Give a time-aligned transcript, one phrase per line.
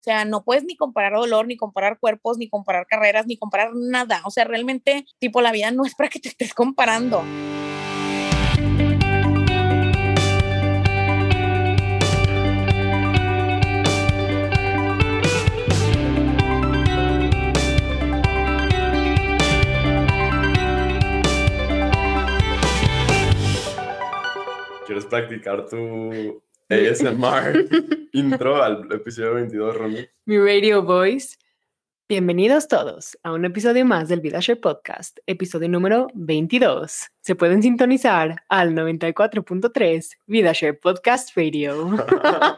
[0.00, 3.72] O sea, no puedes ni comparar dolor, ni comparar cuerpos, ni comparar carreras, ni comparar
[3.74, 4.22] nada.
[4.24, 7.22] O sea, realmente, tipo, la vida no es para que te estés comparando.
[24.86, 27.66] ¿Quieres practicar tu ASMR
[28.12, 30.08] intro al episodio 22, Ronnie?
[30.24, 31.36] Mi radio voice.
[32.08, 37.08] Bienvenidos todos a un episodio más del VidaShare Podcast, episodio número 22.
[37.22, 41.90] Se pueden sintonizar al 94.3 VidaShare Podcast Radio.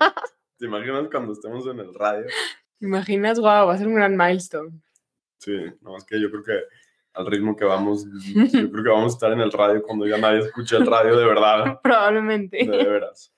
[0.59, 2.27] ¿Te imaginas cuando estemos en el radio?
[2.81, 3.39] ¿Te imaginas?
[3.39, 4.73] Wow, va a ser un gran milestone.
[5.39, 6.61] Sí, no, es que yo creo que
[7.15, 10.19] al ritmo que vamos, yo creo que vamos a estar en el radio cuando ya
[10.19, 11.81] nadie escuche el radio de verdad.
[11.83, 12.59] Probablemente.
[12.59, 13.33] De veras.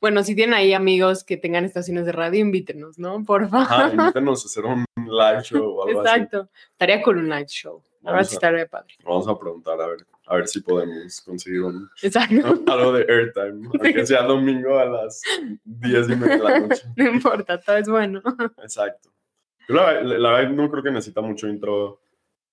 [0.00, 3.24] Bueno, si tienen ahí amigos que tengan estaciones de radio, invítenos, ¿no?
[3.24, 3.66] Por favor.
[3.66, 6.48] Ajá, invítenos a hacer un live show o algo Exacto.
[6.72, 7.82] Estaría con un live show.
[8.04, 8.94] Ahora sí estaría padre.
[9.02, 12.62] Vamos a preguntar a ver, a ver si podemos conseguir un, Exacto.
[12.72, 15.22] algo de airtime, aunque sea domingo a las
[15.64, 16.82] 10 y media de la noche.
[16.96, 18.20] No importa, todo es bueno.
[18.62, 19.10] Exacto.
[19.66, 22.02] Yo la, la- la verdad no creo que necesita mucho intro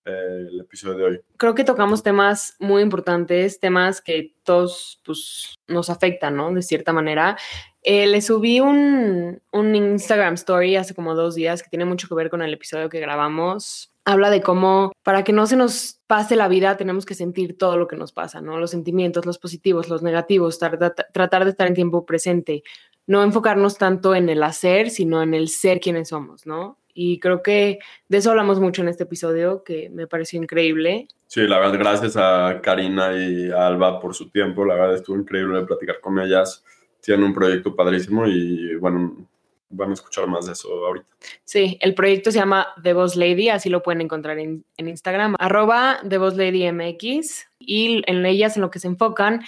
[0.06, 1.22] el episodio de hoy.
[1.38, 6.52] Creo que tocamos temas muy importantes, temas que todos pues, nos afectan, ¿no?
[6.54, 7.38] De cierta manera.
[7.84, 12.30] Eh, le subí un, Instagram story hace como dos días que tiene mucho que ver
[12.30, 13.92] con el episodio que grabamos.
[14.04, 17.78] Habla de cómo para que no se nos pase la vida tenemos que sentir todo
[17.78, 18.58] lo que nos pasa, ¿no?
[18.58, 22.64] Los sentimientos, los positivos, los negativos, tar- tratar de estar en tiempo presente,
[23.06, 26.81] no enfocarnos tanto en el hacer, sino en el ser quienes somos, ¿no?
[26.94, 31.08] Y creo que de eso hablamos mucho en este episodio, que me pareció increíble.
[31.28, 34.66] Sí, la verdad, gracias a Karina y a Alba por su tiempo.
[34.66, 36.64] La verdad, estuvo increíble platicar con ellas.
[37.02, 39.28] Tienen un proyecto padrísimo y, bueno,
[39.70, 41.08] van a escuchar más de eso ahorita.
[41.44, 45.36] Sí, el proyecto se llama The Boss Lady, así lo pueden encontrar en, en Instagram,
[45.40, 47.48] arroba The Boss Lady MX.
[47.60, 49.42] Y en ellas en lo que se enfocan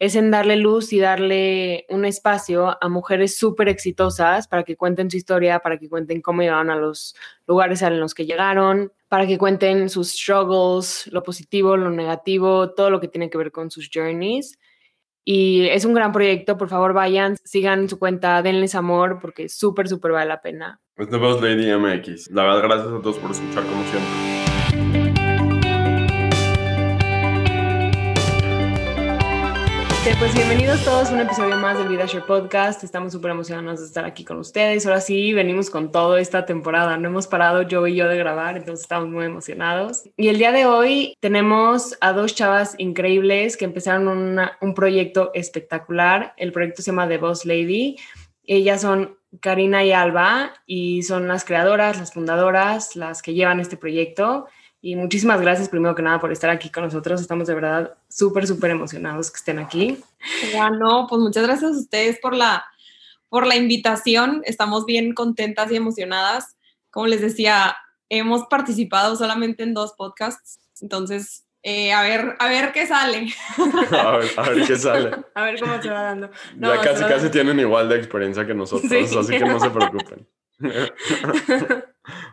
[0.00, 5.10] es en darle luz y darle un espacio a mujeres súper exitosas para que cuenten
[5.10, 7.14] su historia, para que cuenten cómo llegaron a los
[7.46, 12.88] lugares en los que llegaron, para que cuenten sus struggles, lo positivo, lo negativo, todo
[12.88, 14.58] lo que tiene que ver con sus journeys.
[15.22, 19.86] Y es un gran proyecto, por favor vayan, sigan su cuenta, denles amor porque súper,
[19.86, 20.80] súper vale la pena.
[20.96, 22.30] Es The Boss Lady MX.
[22.30, 24.39] La verdad, gracias a todos por escuchar como siempre.
[30.02, 32.82] Sí, pues bienvenidos todos a un episodio más del VidaShare Podcast.
[32.84, 34.86] Estamos súper emocionados de estar aquí con ustedes.
[34.86, 36.96] Ahora sí, venimos con todo esta temporada.
[36.96, 40.04] No hemos parado yo y yo de grabar, entonces estamos muy emocionados.
[40.16, 46.32] Y el día de hoy tenemos a dos chavas increíbles que empezaron un proyecto espectacular.
[46.38, 47.96] El proyecto se llama The Boss Lady.
[48.46, 53.76] Ellas son Karina y Alba y son las creadoras, las fundadoras, las que llevan este
[53.76, 54.46] proyecto.
[54.82, 57.20] Y muchísimas gracias primero que nada por estar aquí con nosotros.
[57.20, 59.98] Estamos de verdad súper, súper emocionados que estén aquí.
[60.52, 62.64] Ya no, pues muchas gracias a ustedes por la,
[63.28, 64.42] por la invitación.
[64.44, 66.56] Estamos bien contentas y emocionadas.
[66.90, 67.76] Como les decía,
[68.08, 73.28] hemos participado solamente en dos podcasts, entonces eh, a ver, a ver qué sale.
[73.92, 75.10] A ver, a ver qué sale.
[75.34, 76.30] A ver cómo se va dando.
[76.56, 79.18] No, ya casi, casi tienen igual de experiencia que nosotros, Sí.
[79.18, 80.26] así que no se preocupen.
[80.58, 80.90] Pues
[81.52, 81.84] bueno,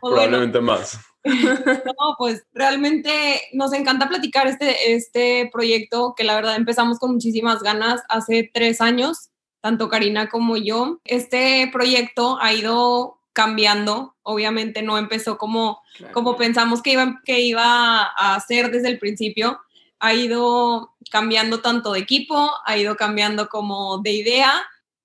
[0.01, 0.99] Probablemente más.
[1.85, 7.61] no, pues realmente nos encanta platicar este, este proyecto que la verdad empezamos con muchísimas
[7.61, 9.29] ganas hace tres años,
[9.61, 10.99] tanto Karina como yo.
[11.05, 15.81] Este proyecto ha ido cambiando, obviamente no empezó como
[16.13, 19.59] como pensamos que iba, que iba a ser desde el principio,
[19.99, 24.53] ha ido cambiando tanto de equipo, ha ido cambiando como de idea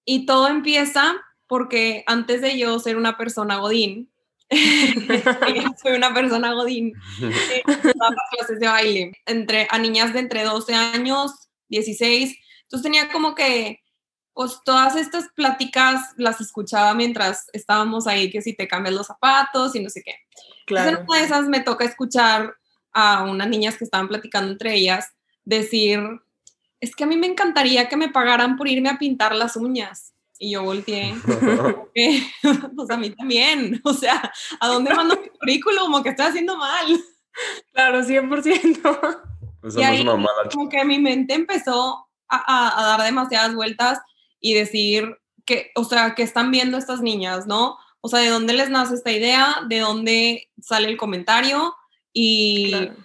[0.05, 1.15] y todo empieza
[1.47, 4.12] porque antes de yo ser una persona godín,
[5.83, 10.75] soy una persona godín, eh, daba clases de baile entre, a niñas de entre 12
[10.75, 11.33] años,
[11.69, 13.81] 16, entonces tenía como que
[14.35, 19.75] pues todas estas pláticas las escuchaba mientras estábamos ahí, que si te cambias los zapatos
[19.75, 20.15] y no sé qué.
[20.67, 20.91] Entonces, Claro.
[20.91, 22.55] en una de esas me toca escuchar
[22.93, 25.13] a unas niñas que estaban platicando entre ellas
[25.45, 26.01] decir,
[26.81, 30.15] es que a mí me encantaría que me pagaran por irme a pintar las uñas.
[30.45, 31.15] Y yo volteé,
[31.95, 32.21] "Eh,
[32.77, 35.95] pues a mí también, o sea, ¿a dónde mando mi currículum?
[35.95, 36.87] ¿O qué estoy haciendo mal?
[37.73, 39.23] Claro, 100%.
[39.63, 42.87] Esa Y no ahí- es una mala Como que mi mente empezó a, a- a
[42.89, 44.01] dar demasiadas vueltas
[44.41, 45.17] y decir
[45.47, 47.77] que, o sea, que están viendo estas niñas, ¿no?
[48.01, 49.59] O sea, ¿de dónde les nace esta idea?
[49.69, 51.77] ¿De dónde sale el comentario?
[52.13, 52.97] Y Claro.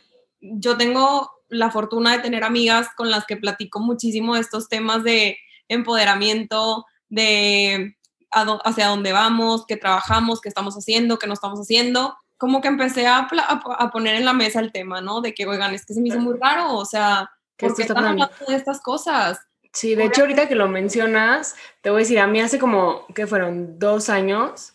[0.41, 5.03] yo tengo la fortuna de tener amigas con las que platico muchísimo de estos temas
[5.03, 5.37] de
[5.69, 7.95] empoderamiento, de
[8.31, 12.15] hacia dónde vamos, qué trabajamos, qué estamos haciendo, qué no estamos haciendo.
[12.37, 15.21] Como que empecé a, a, poner en la mesa el tema, ¿no?
[15.21, 17.97] De que, oigan, es que se me hizo muy raro, o sea, ¿por qué están
[17.97, 19.39] hablando de estas cosas?
[19.73, 23.05] Sí, de hecho, ahorita que lo mencionas, te voy a decir, a mí hace como,
[23.13, 23.79] ¿qué fueron?
[23.79, 24.73] Dos años,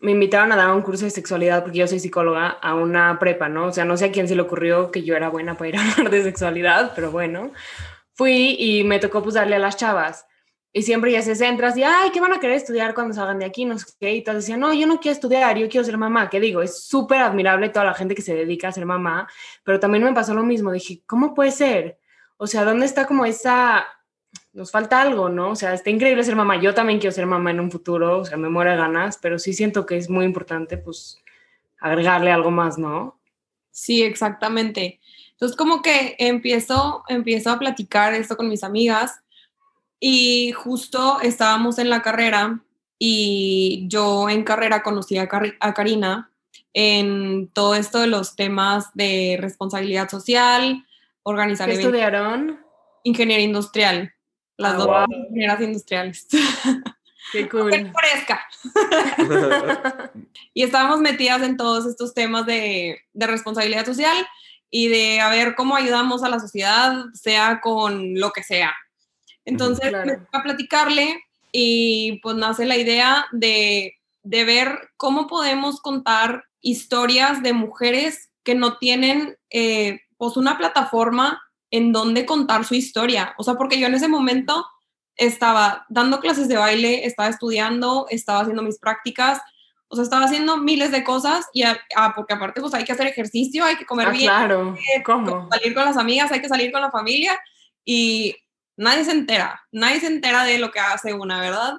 [0.00, 3.48] me invitaron a dar un curso de sexualidad, porque yo soy psicóloga, a una prepa,
[3.48, 3.66] ¿no?
[3.66, 5.76] O sea, no sé a quién se le ocurrió que yo era buena para ir
[5.76, 7.52] a hablar de sexualidad, pero bueno,
[8.12, 10.26] fui y me tocó pues darle a las chavas.
[10.76, 13.44] Y siempre ya se centras y, ay, ¿qué van a querer estudiar cuando salgan de
[13.44, 13.64] aquí?
[13.64, 14.12] No sé qué.
[14.12, 16.28] Y todas decían, no, yo no quiero estudiar, yo quiero ser mamá.
[16.28, 19.28] Que digo, es súper admirable toda la gente que se dedica a ser mamá,
[19.62, 20.72] pero también me pasó lo mismo.
[20.72, 22.00] Dije, ¿cómo puede ser?
[22.38, 23.86] O sea, ¿dónde está como esa
[24.52, 25.50] nos falta algo, ¿no?
[25.50, 26.60] O sea, está increíble ser mamá.
[26.60, 29.38] Yo también quiero ser mamá en un futuro, o sea, me muero de ganas, pero
[29.38, 31.20] sí siento que es muy importante, pues,
[31.78, 33.20] agregarle algo más, ¿no?
[33.70, 35.00] Sí, exactamente.
[35.32, 39.23] Entonces, como que empiezo, empiezo a platicar esto con mis amigas
[40.06, 42.60] y justo estábamos en la carrera
[42.98, 45.26] y yo en carrera conocí a,
[45.60, 46.30] a Karina
[46.74, 50.84] en todo esto de los temas de responsabilidad social,
[51.22, 52.60] organizar ¿Qué estudiaron?
[53.02, 54.12] Ingeniería industrial.
[54.58, 56.28] Las ah, dos ingenieras industriales.
[57.32, 57.70] Qué cool.
[57.70, 57.90] Qué
[60.52, 64.18] y estábamos metidas en todos estos temas de, de, responsabilidad social
[64.70, 68.74] y de a ver cómo ayudamos a la sociedad, sea con lo que sea.
[69.44, 76.44] Entonces, me a platicarle y pues nace la idea de, de ver cómo podemos contar
[76.60, 83.34] historias de mujeres que no tienen eh, pues una plataforma en dónde contar su historia.
[83.38, 84.66] O sea, porque yo en ese momento
[85.16, 89.40] estaba dando clases de baile, estaba estudiando, estaba haciendo mis prácticas,
[89.88, 93.06] o sea, estaba haciendo miles de cosas y ah, porque aparte pues hay que hacer
[93.06, 94.76] ejercicio, hay que comer ah, bien, claro.
[95.04, 95.48] ¿Cómo?
[95.50, 97.38] salir con las amigas, hay que salir con la familia
[97.84, 98.34] y
[98.76, 101.74] nadie se entera, nadie se entera de lo que hace una, ¿verdad?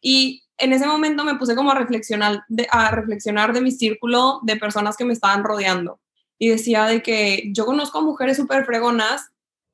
[0.00, 4.40] Y en ese momento me puse como a reflexionar, de, a reflexionar de mi círculo
[4.42, 6.00] de personas que me estaban rodeando
[6.38, 9.30] y decía de que yo conozco a mujeres súper fregonas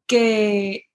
[0.07, 0.87] que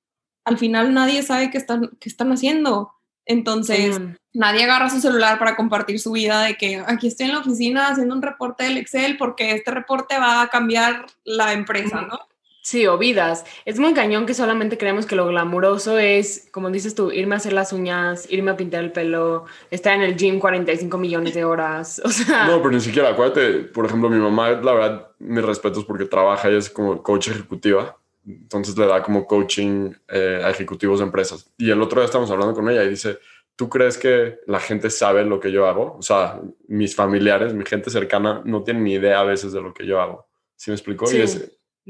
[0.45, 2.94] al final nadie sabe qué están, qué están haciendo.
[3.25, 4.00] Entonces,
[4.33, 7.88] nadie agarra su celular para compartir su vida de que aquí estoy en la oficina
[7.88, 12.19] haciendo un reporte del Excel porque este reporte va a cambiar la empresa, ¿no?
[12.62, 13.44] Sí, o vidas.
[13.66, 17.38] Es muy cañón que solamente creemos que lo glamuroso es, como dices tú, irme a
[17.38, 21.44] hacer las uñas, irme a pintar el pelo, estar en el gym 45 millones de
[21.44, 22.02] horas.
[22.12, 22.46] O sea.
[22.46, 26.52] No, pero ni siquiera, acuérdate, por ejemplo, mi mamá, la verdad, mis respetos porque trabaja
[26.52, 31.50] y es como coach ejecutiva entonces le da como coaching eh, a ejecutivos de empresas.
[31.57, 33.19] Y el otro día estamos hablando con ella y dice,
[33.56, 35.96] ¿tú crees que la gente sabe lo que yo hago?
[35.98, 39.74] O sea, mis familiares, mi gente cercana no tienen ni idea a veces de lo
[39.74, 40.28] que yo hago.
[40.56, 41.07] ¿Sí me explicó?
[41.07, 41.24] Sí.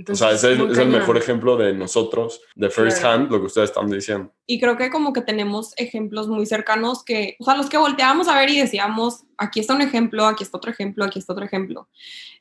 [0.07, 3.69] O sea, ese es, el mejor ejemplo de nosotros, de first hand, lo que ustedes
[3.69, 4.33] están diciendo.
[4.47, 8.27] Y creo que como que tenemos ejemplos muy cercanos que, o sea, los que volteábamos
[8.27, 11.45] a ver y decíamos, aquí está un ejemplo, aquí está otro ejemplo, aquí está otro
[11.45, 11.89] ejemplo.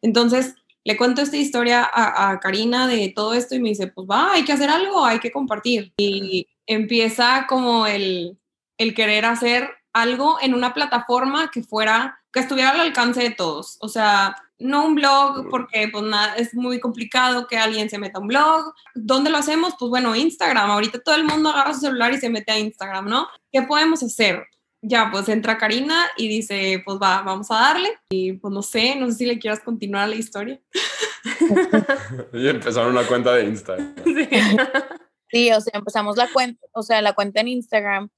[0.01, 0.55] Entonces,
[0.85, 4.45] le cuento esta historia a, Karina de todo esto y me dice, pues va, hay
[4.45, 5.93] que hacer algo, hay que compartir.
[5.99, 8.39] Y empieza como el,
[8.79, 13.77] el querer hacer algo en una plataforma que fuera, que estuviera al alcance de todos.
[13.81, 18.19] O sea, no un blog porque pues nada, es muy complicado que alguien se meta
[18.19, 18.73] a un blog.
[18.95, 19.75] ¿Dónde lo hacemos?
[19.79, 20.71] Pues bueno, Instagram.
[20.71, 23.29] Ahorita todo el mundo agarra su celular y se mete a Instagram, ¿no?
[23.51, 24.47] ¿Qué podemos hacer?
[24.83, 27.91] ya, pues entra Karina y dice, pues va, vamos a darle.
[28.11, 30.61] Y pues no sé, no sé si le quieras continuar la historia.
[32.33, 33.95] y empezaron una cuenta de Instagram.
[35.33, 35.53] Sí.
[35.53, 38.09] o sea, empezamos la cuenta, o sea, la cuenta en Instagram.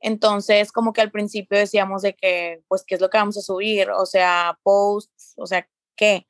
[0.00, 3.40] Entonces, como que al principio decíamos de que, pues, ¿qué es lo que vamos a
[3.40, 3.88] subir?
[3.90, 5.66] O sea, posts, o sea,
[5.98, 6.26] ¿qué?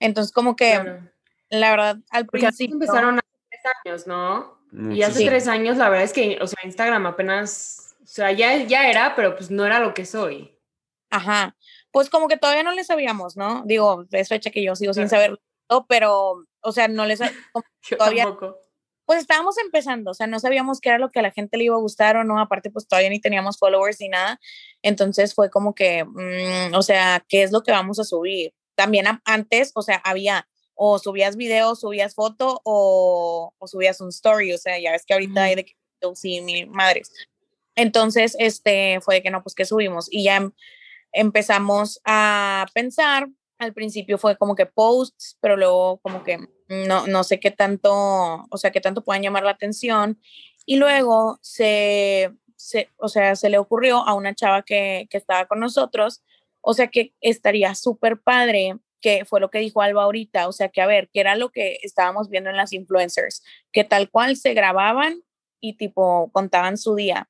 [0.00, 1.00] Entonces, como que,
[1.48, 2.74] la verdad, al principio...
[2.74, 4.58] empezaron hace tres años, ¿no?
[4.94, 8.62] Y hace tres años, la verdad es que, o sea, Instagram apenas o sea, ya,
[8.62, 10.56] ya era, pero pues no era lo que soy.
[11.10, 11.56] Ajá.
[11.90, 13.64] Pues como que todavía no le sabíamos, ¿no?
[13.66, 15.40] Digo, es fecha que yo sigo sin saber,
[15.88, 17.18] pero, o sea, no les
[17.98, 18.24] todavía.
[18.24, 18.60] Tampoco.
[19.06, 21.64] Pues estábamos empezando, o sea, no sabíamos qué era lo que a la gente le
[21.64, 24.40] iba a gustar o no, aparte pues todavía ni teníamos followers ni nada,
[24.82, 28.52] entonces fue como que, mm, o sea, ¿qué es lo que vamos a subir?
[28.76, 34.52] También antes, o sea, había o subías video, subías foto o, o subías un story,
[34.52, 35.74] o sea, ya ves que ahorita hay de que
[36.14, 37.10] sí, mil madres.
[37.74, 40.52] Entonces, este, fue de que no, pues que subimos y ya em,
[41.12, 43.28] empezamos a pensar,
[43.58, 47.92] al principio fue como que posts, pero luego como que no, no sé qué tanto,
[48.50, 50.20] o sea, qué tanto puedan llamar la atención.
[50.66, 55.46] Y luego se, se o sea, se le ocurrió a una chava que, que estaba
[55.46, 56.22] con nosotros,
[56.66, 60.68] o sea, que estaría súper padre que fue lo que dijo Alba ahorita, o sea,
[60.68, 64.36] que a ver, que era lo que estábamos viendo en las influencers, que tal cual
[64.36, 65.22] se grababan
[65.60, 67.28] y tipo contaban su día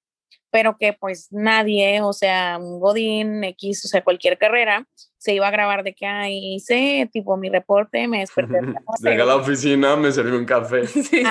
[0.56, 4.86] pero que pues nadie, o sea, un Godín, X, o sea, cualquier carrera,
[5.18, 8.60] se iba a grabar de que, ay, hice tipo mi reporte, me desperté.
[9.02, 10.86] Llegué a la oficina, me serví un café.
[10.86, 11.22] Sí,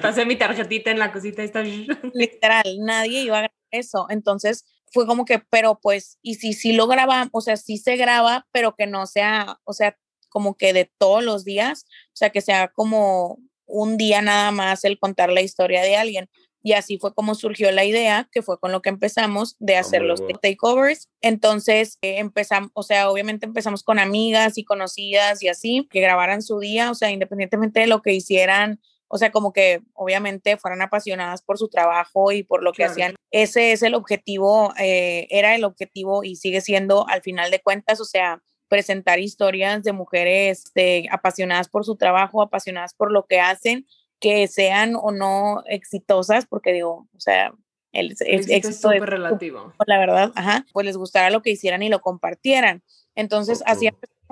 [0.00, 1.62] pasé mi tarjetita en la cosita esta.
[1.62, 4.06] Literal, nadie iba a grabar eso.
[4.10, 7.96] Entonces fue como que, pero pues, y si sí lo grabamos, o sea, sí se
[7.96, 9.96] graba, pero que no sea, o sea,
[10.28, 14.84] como que de todos los días, o sea, que sea como un día nada más
[14.84, 16.28] el contar la historia de alguien.
[16.64, 20.02] Y así fue como surgió la idea, que fue con lo que empezamos de hacer
[20.02, 21.08] los takeovers.
[21.20, 26.40] Entonces eh, empezamos, o sea, obviamente empezamos con amigas y conocidas y así, que grabaran
[26.40, 28.80] su día, o sea, independientemente de lo que hicieran,
[29.14, 33.14] o sea, como que obviamente fueran apasionadas por su trabajo y por lo que hacían.
[33.30, 38.00] Ese es el objetivo, eh, era el objetivo y sigue siendo al final de cuentas,
[38.00, 43.38] o sea, presentar historias de mujeres de, apasionadas por su trabajo, apasionadas por lo que
[43.38, 43.86] hacen
[44.18, 47.52] que sean o no exitosas, porque digo, o sea,
[47.92, 49.74] el, éxito es súper relativo.
[49.86, 52.82] La verdad, ajá, pues les gustara lo que hicieran y lo compartieran.
[53.14, 53.90] Entonces, así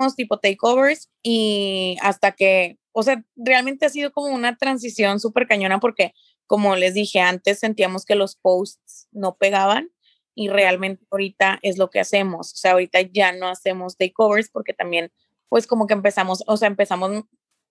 [0.09, 5.79] tipo takeovers y hasta que, o sea, realmente ha sido como una transición súper cañona
[5.79, 6.13] porque,
[6.47, 9.89] como les dije antes, sentíamos que los posts no pegaban
[10.35, 12.53] y realmente ahorita es lo que hacemos.
[12.53, 15.11] O sea, ahorita ya no hacemos takeovers porque también,
[15.49, 17.23] pues como que empezamos, o sea, empezamos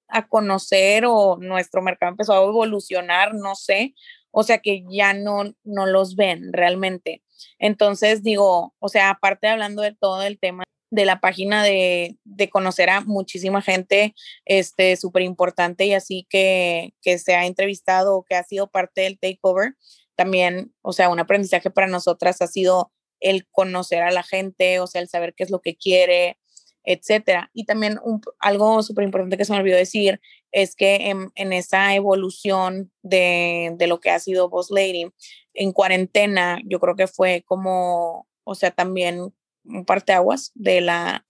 [0.08, 3.94] a conocer o nuestro mercado empezó a evolucionar, no sé,
[4.32, 7.22] o sea que ya no, no los ven realmente.
[7.58, 12.50] Entonces digo, o sea, aparte hablando de todo el tema de la página de, de
[12.50, 18.24] conocer a muchísima gente, este, súper importante y así que, que se ha entrevistado o
[18.24, 19.74] que ha sido parte del takeover,
[20.16, 24.86] también, o sea, un aprendizaje para nosotras ha sido el conocer a la gente, o
[24.86, 26.38] sea, el saber qué es lo que quiere,
[26.84, 27.50] etcétera.
[27.54, 27.98] Y también
[28.38, 30.20] algo súper importante que se me olvidó decir
[30.52, 35.10] es que en, esa evolución de, lo que ha sido Boss Lady,
[35.54, 39.32] en cuarentena, yo creo que fue como, o sea, también
[39.64, 41.26] un parteaguas de la,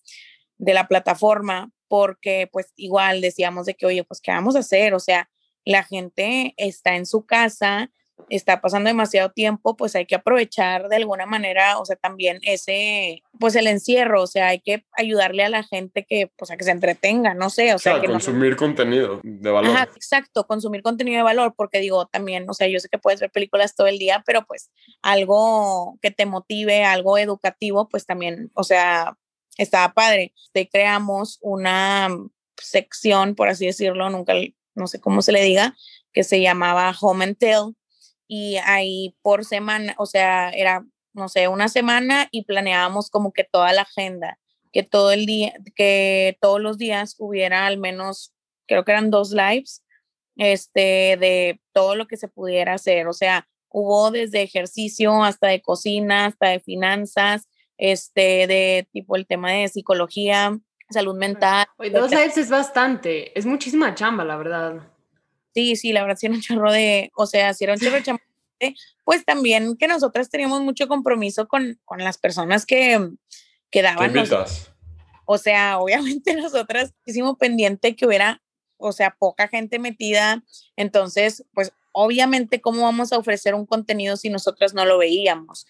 [0.59, 4.95] de la plataforma, porque pues igual decíamos de que, oye, pues, ¿qué vamos a hacer?
[4.95, 5.29] O sea,
[5.65, 7.91] la gente está en su casa,
[8.29, 13.23] está pasando demasiado tiempo, pues hay que aprovechar de alguna manera, o sea, también ese,
[13.39, 16.65] pues el encierro, o sea, hay que ayudarle a la gente que, pues a que
[16.65, 19.75] se entretenga, no sé, o sea, que consumir contenido de valor.
[19.75, 23.21] Ajá, exacto, consumir contenido de valor, porque digo, también, o sea, yo sé que puedes
[23.21, 24.71] ver películas todo el día, pero pues
[25.03, 29.17] algo que te motive, algo educativo, pues también, o sea,
[29.57, 30.33] estaba padre.
[30.53, 32.09] Te creamos una
[32.57, 34.35] sección, por así decirlo, nunca,
[34.75, 35.77] no sé cómo se le diga,
[36.13, 37.75] que se llamaba Home and Tell,
[38.33, 43.43] y ahí por semana, o sea, era, no sé, una semana y planeábamos como que
[43.43, 44.39] toda la agenda,
[44.73, 48.33] que todo el día, que todos los días hubiera al menos,
[48.69, 49.85] creo que eran dos lives,
[50.37, 55.61] este, de todo lo que se pudiera hacer, o sea, hubo desde ejercicio hasta de
[55.61, 60.57] cocina, hasta de finanzas, este, de tipo el tema de psicología,
[60.89, 61.67] salud mental.
[61.93, 64.83] dos lives es bastante, es muchísima chamba, la verdad.
[65.55, 67.97] Sí, sí, la verdad sí era un chorro de, o sea, si era un chorro
[67.97, 68.21] de
[69.05, 73.11] pues también que nosotras teníamos mucho compromiso con, con las personas que,
[73.71, 74.13] que daban.
[75.25, 78.43] o sea, obviamente nosotras hicimos pendiente que hubiera,
[78.77, 80.43] o sea, poca gente metida,
[80.77, 85.67] entonces, pues obviamente cómo vamos a ofrecer un contenido si nosotras no lo veíamos.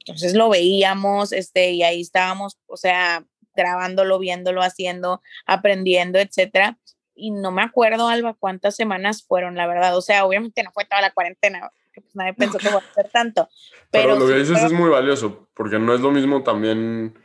[0.00, 3.26] Entonces lo veíamos, este, y ahí estábamos, o sea,
[3.56, 6.78] grabándolo, viéndolo, haciendo, aprendiendo, etcétera
[7.14, 9.96] y no me acuerdo, Alba, cuántas semanas fueron, la verdad.
[9.96, 13.08] O sea, obviamente no fue toda la cuarentena, pues nadie pensó que iba a ser
[13.10, 13.48] tanto.
[13.90, 17.18] Pero, lo que dices es muy valioso, porque no es lo mismo también,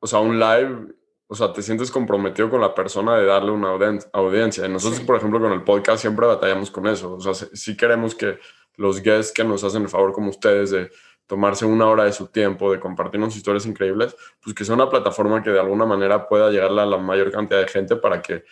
[0.00, 0.94] o sea, un live,
[1.28, 3.70] o sea, te sientes comprometido con la persona de darle una
[4.12, 4.66] audiencia.
[4.66, 7.14] Y nosotros, por ejemplo, con el podcast siempre batallamos con eso.
[7.14, 8.38] O sea, sí queremos que
[8.76, 10.90] los guests que nos hacen el favor como ustedes de
[11.26, 15.42] tomarse una hora de su tiempo, de compartirnos historias increíbles, pues que sea una plataforma
[15.42, 18.44] que de alguna manera pueda llegarle a la mayor cantidad de gente para que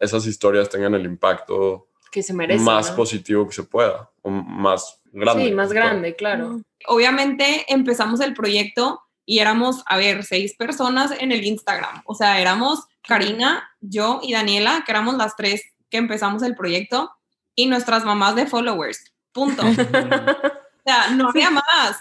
[0.00, 5.00] esas historias tengan el impacto que se merece, más positivo que se pueda, o más
[5.12, 5.46] grande.
[5.46, 6.60] Sí, más grande, claro.
[6.86, 12.02] Obviamente empezamos el proyecto y éramos, a ver, seis personas en el Instagram.
[12.04, 17.10] O sea, éramos Karina, yo y Daniela, que éramos las tres que empezamos el proyecto,
[17.54, 19.12] y nuestras mamás de followers.
[19.32, 19.62] Punto.
[19.66, 21.98] o sea, no había más.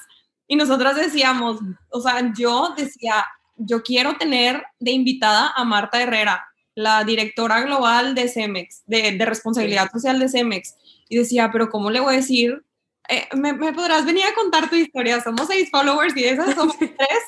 [0.48, 1.60] Y nosotras decíamos,
[1.90, 3.26] o sea, yo decía,
[3.58, 9.92] yo quiero tener de invitada a Marta Herrera, la directora global de CEMEX, de, responsabilidad
[9.92, 10.76] social de CEMEX,
[11.10, 12.64] y decía, pero ¿cómo le voy a decir?
[13.10, 15.22] Eh, ¿me, podrás venir a contar tu historia?
[15.22, 17.24] Somos seis followers y esas somos tres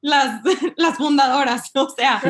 [0.00, 0.42] las,
[0.76, 2.20] las fundadoras, o sea.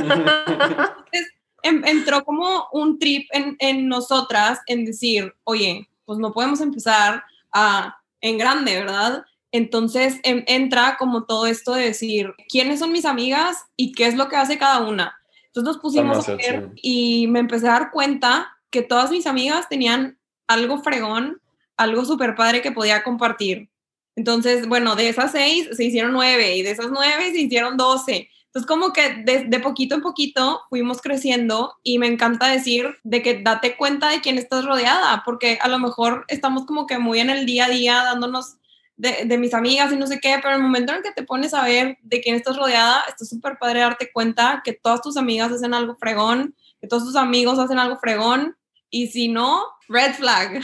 [1.62, 7.22] Em, entró como un trip en, en nosotras en decir, oye, pues no podemos empezar
[7.52, 9.24] a, en grande, ¿verdad?
[9.52, 14.28] Entonces entra como todo esto de decir, ¿quiénes son mis amigas y qué es lo
[14.28, 15.19] que hace cada una?
[15.50, 19.68] Entonces nos pusimos a ver y me empecé a dar cuenta que todas mis amigas
[19.68, 20.16] tenían
[20.46, 21.40] algo fregón,
[21.76, 23.68] algo súper padre que podía compartir.
[24.14, 28.28] Entonces, bueno, de esas seis se hicieron nueve y de esas nueve se hicieron doce.
[28.46, 33.22] Entonces, como que de, de, poquito en poquito fuimos creciendo y me encanta decir de
[33.22, 37.20] que date cuenta de quién estás rodeada, porque a lo mejor estamos como que muy
[37.20, 38.56] en el día a día dándonos
[39.00, 41.22] de, de mis amigas y no sé qué, pero el momento en el que te
[41.22, 45.16] pones a ver de quién estás rodeada, está súper padre darte cuenta que todas tus
[45.16, 48.56] amigas hacen algo fregón, que todos tus amigos hacen algo fregón
[48.90, 50.60] y si no, red flag.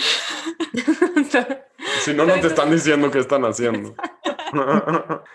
[2.05, 3.95] si no, no te están diciendo qué están haciendo.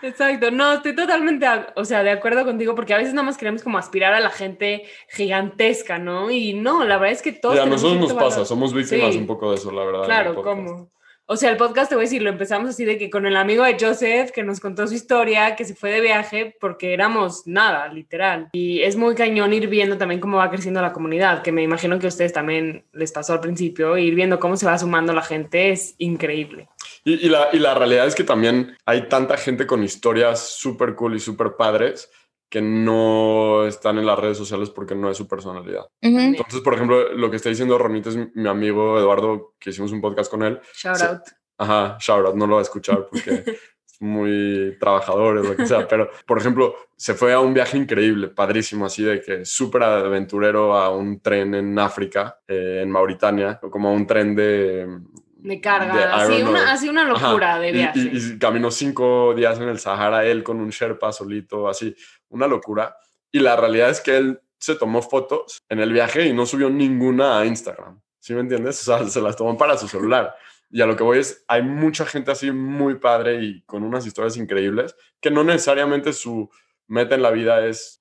[0.02, 3.64] Exacto, no, estoy totalmente, o sea, de acuerdo contigo, porque a veces nada más queremos
[3.64, 6.30] como aspirar a la gente gigantesca, ¿no?
[6.30, 7.56] Y no, la verdad es que todos...
[7.56, 10.04] Y a nosotros nos pasa, somos víctimas un poco de eso, la verdad.
[10.04, 10.92] Claro, ¿cómo?
[11.32, 13.36] O sea, el podcast, te voy a decir, lo empezamos así de que con el
[13.36, 17.46] amigo de Joseph, que nos contó su historia, que se fue de viaje porque éramos
[17.46, 18.50] nada, literal.
[18.52, 21.98] Y es muy cañón ir viendo también cómo va creciendo la comunidad, que me imagino
[21.98, 25.22] que a ustedes también les pasó al principio, ir viendo cómo se va sumando la
[25.22, 26.68] gente es increíble.
[27.02, 31.16] Y, la, y la realidad es que también hay tanta gente con historias súper cool
[31.16, 32.10] y súper padres
[32.52, 35.86] que no están en las redes sociales porque no es su personalidad.
[36.02, 40.02] Entonces, por ejemplo, lo que está diciendo Ronita es mi amigo Eduardo, que hicimos un
[40.02, 40.60] podcast con él.
[40.74, 41.22] Shout out.
[41.56, 43.30] Ajá, shout out, no lo va a escuchar porque
[43.86, 47.78] es muy trabajador o lo que sea, pero por ejemplo, se fue a un viaje
[47.78, 53.60] increíble, padrísimo, así de que súper aventurero a un tren en África, eh, en Mauritania,
[53.62, 55.00] o como a un tren de
[55.42, 57.98] de carga, así una, locura de viaje.
[57.98, 61.94] Y, y, caminó cinco días en el Sahara él con un Sherpa solito, así,
[62.28, 62.96] una locura.
[63.32, 66.70] Y la realidad es que él se tomó fotos en el viaje y no subió
[66.70, 68.00] ninguna a Instagram.
[68.20, 68.80] ¿Sí me entiendes?
[68.82, 70.32] O sea, se las tomó para su celular.
[70.70, 74.06] Y a lo que voy es, hay mucha gente así muy padre y con unas
[74.06, 76.48] historias increíbles que no necesariamente su
[76.92, 77.98] meta en la vida es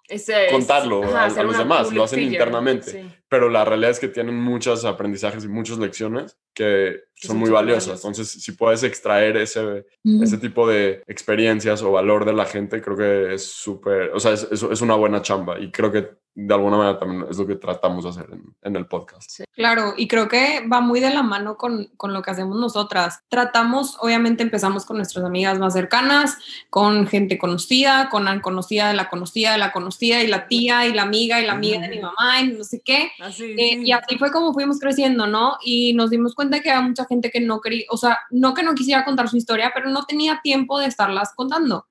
[0.52, 3.06] contarlo a, los demás, lo hacen internamente.
[3.30, 8.00] Pero la realidad es que tienen muchos aprendizajes y muchas lecciones que son muy valiosas.
[8.00, 9.86] Entonces, si puedes extraer ese,
[10.22, 14.34] ese tipo de experiencias o valor de la gente, creo que es súper, o sea,
[14.34, 17.56] es, es, una buena chamba y creo que de alguna manera también es lo que
[17.56, 18.30] tratamos de hacer
[18.62, 19.42] en, el podcast.
[19.54, 23.20] Claro, y creo que va muy de la mano con, con, lo que hacemos nosotras.
[23.28, 26.38] Tratamos, obviamente empezamos con nuestras amigas más cercanas,
[26.70, 30.86] con gente conocida, con la conocida de la conocida de la conocida y la tía
[30.86, 33.12] y la amiga y la amiga de mi mamá y no sé qué.
[33.40, 35.58] Eh, y así fue como fuimos creciendo, ¿no?
[35.64, 38.64] Y nos dimos cuenta que había mucha gente que no quería, o sea, no que
[38.64, 41.88] no quisiera contar su historia, pero no tenía tiempo de estarlas contando.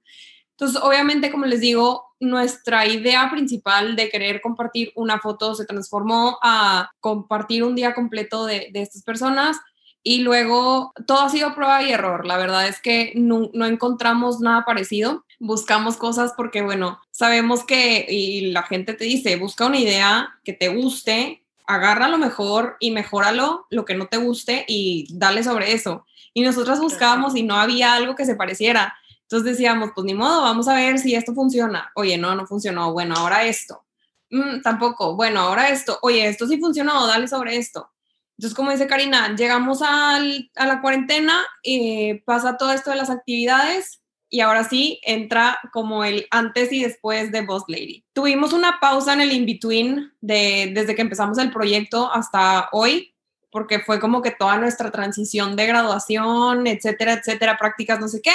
[0.61, 6.39] Entonces, obviamente, como les digo, nuestra idea principal de querer compartir una foto se transformó
[6.43, 9.57] a compartir un día completo de, de estas personas
[10.03, 12.27] y luego todo ha sido prueba y error.
[12.27, 15.25] La verdad es que no, no, encontramos nada parecido.
[15.39, 20.53] Buscamos cosas porque, bueno, sabemos que, y la gente te dice, busca una idea que
[20.53, 25.73] te guste, agarra lo mejor y mejóralo, lo que no te guste y dale sobre
[25.73, 26.05] eso.
[26.35, 28.95] Y nosotras buscábamos y no había algo que se pareciera.
[29.31, 31.93] Entonces decíamos, pues ni modo, vamos a ver si esto funciona.
[31.95, 32.93] Oye, no, no funcionó.
[32.93, 33.85] Bueno, ahora esto.
[34.29, 35.15] Mm, tampoco.
[35.15, 36.01] Bueno, ahora esto.
[36.03, 37.93] Oye, esto sí funcionó, dale sobre esto.
[38.37, 44.01] Entonces, como dice Karina, llegamos a la cuarentena, y pasa todo esto de las actividades
[44.29, 48.05] y ahora sí entra como el antes y después de Boss Lady.
[48.13, 53.15] Tuvimos una pausa en el in-between de, desde que empezamos el proyecto hasta hoy,
[53.53, 58.33] porque fue como que toda nuestra transición de graduación, etcétera, etcétera, prácticas, no sé qué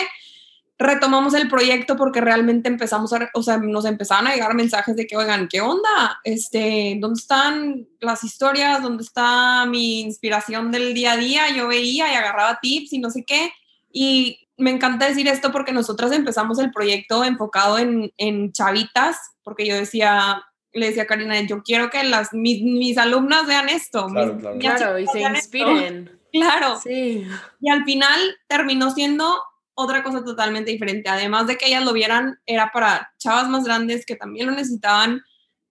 [0.78, 5.08] retomamos el proyecto porque realmente empezamos a, o sea, nos empezaban a llegar mensajes de
[5.08, 6.20] que, oigan, ¿qué onda?
[6.24, 8.82] Este, ¿dónde están las historias?
[8.82, 11.50] ¿Dónde está mi inspiración del día a día?
[11.50, 13.54] Yo veía y agarraba tips y no sé qué.
[13.92, 19.66] Y me encanta decir esto porque nosotras empezamos el proyecto enfocado en, en chavitas, porque
[19.66, 24.08] yo decía, le decía a Karina, yo quiero que las, mis, mis alumnas vean esto.
[24.08, 25.00] Claro, claro.
[25.00, 26.20] y se inspiren.
[26.34, 26.80] Claro.
[26.84, 27.26] Sí.
[27.62, 29.42] Y al final terminó siendo
[29.76, 31.10] otra cosa totalmente diferente.
[31.10, 35.22] Además de que ellas lo vieran, era para chavas más grandes que también lo necesitaban,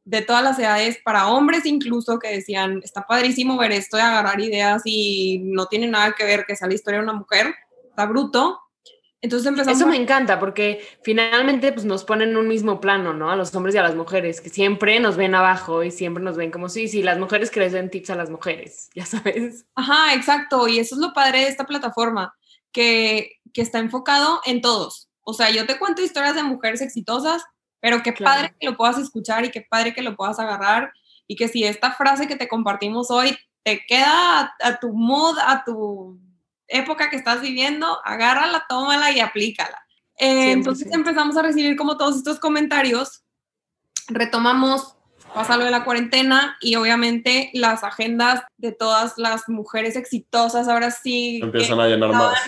[0.05, 4.39] de todas las edades, para hombres incluso que decían, está padrísimo ver esto de agarrar
[4.41, 7.55] ideas y no tiene nada que ver que sea la historia de una mujer,
[7.89, 8.61] está bruto.
[9.23, 13.31] Entonces empezamos Eso me encanta porque finalmente pues, nos ponen en un mismo plano, ¿no?
[13.31, 16.37] A los hombres y a las mujeres, que siempre nos ven abajo y siempre nos
[16.37, 19.65] ven como, sí, sí, las mujeres que les den tips a las mujeres, ya sabes.
[19.75, 20.69] Ajá, exacto.
[20.69, 22.35] Y eso es lo padre de esta plataforma,
[22.71, 25.09] que que está enfocado en todos.
[25.23, 27.43] O sea, yo te cuento historias de mujeres exitosas,
[27.81, 30.93] pero qué padre que lo puedas escuchar y qué padre que lo puedas agarrar
[31.27, 35.65] y que si esta frase que te compartimos hoy te queda a, tu mood, a
[35.65, 36.21] tu
[36.69, 39.83] época que estás viviendo, agárrala, tómala y aplícala.
[40.19, 43.25] Eh, entonces empezamos a recibir como todos estos comentarios,
[44.09, 44.97] retomamos,
[45.33, 50.91] pasa lo de la cuarentena y obviamente las agendas de todas las mujeres exitosas ahora
[50.91, 52.39] sí empiezan a llenar más.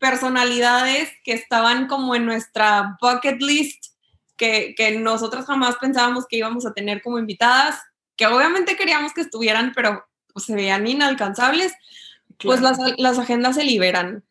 [0.00, 3.92] Personalidades que estaban como en nuestra bucket list,
[4.36, 7.78] que, que nosotros jamás pensábamos que íbamos a tener como invitadas,
[8.16, 11.72] que obviamente queríamos que estuvieran, pero pues, se veían inalcanzables,
[12.42, 14.24] pues las, las agendas se liberan.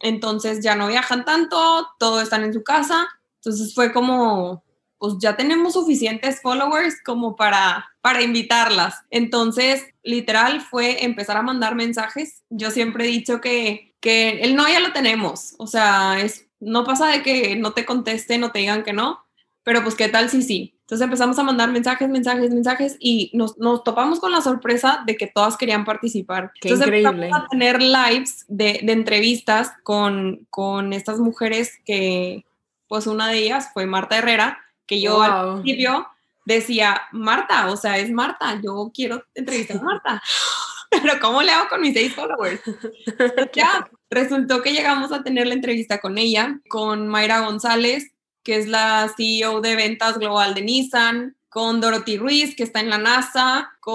[0.00, 3.08] Entonces ya no viajan tanto, todo están en su casa.
[3.36, 4.64] Entonces fue como,
[5.02, 9.02] pues ya tenemos suficientes followers como para, para invitarlas.
[9.10, 12.44] Entonces, literal, fue empezar a mandar mensajes.
[12.50, 15.56] Yo siempre he dicho que, que el no ya lo tenemos.
[15.58, 19.18] O sea, es, no pasa de que no te contesten o te digan que no,
[19.64, 20.76] pero pues qué tal si sí.
[20.82, 25.16] Entonces empezamos a mandar mensajes, mensajes, mensajes y nos, nos topamos con la sorpresa de
[25.16, 26.52] que todas querían participar.
[26.60, 27.26] Qué Entonces increíble.
[27.26, 32.44] empezamos a tener lives de, de entrevistas con, con estas mujeres que,
[32.92, 35.62] pues una de ellas fue Marta Herrera, que yo al Wow.
[35.62, 36.08] principio
[36.44, 40.22] decía, Marta, o sea, es Marta, yo quiero entrevistar a Marta.
[40.90, 42.60] Pero ¿cómo le hago con mis seis followers?
[43.54, 48.68] ya, resultó que llegamos a tener la entrevista con ella, con Mayra González, que es
[48.68, 53.70] la CEO de ventas global de Nissan, con Dorothy Ruiz, que está en la NASA,
[53.80, 53.92] con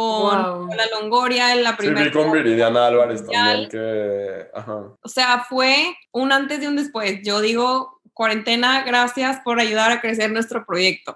[0.67, 0.69] Wow.
[0.75, 2.05] la Longoria en la Sí, primera.
[2.05, 3.67] vi con Viridiana Álvarez mundial.
[3.67, 4.47] también que...
[4.53, 4.75] Ajá.
[5.01, 7.19] O sea, fue un antes y un después.
[7.23, 11.15] Yo digo, cuarentena, gracias por ayudar a crecer nuestro proyecto.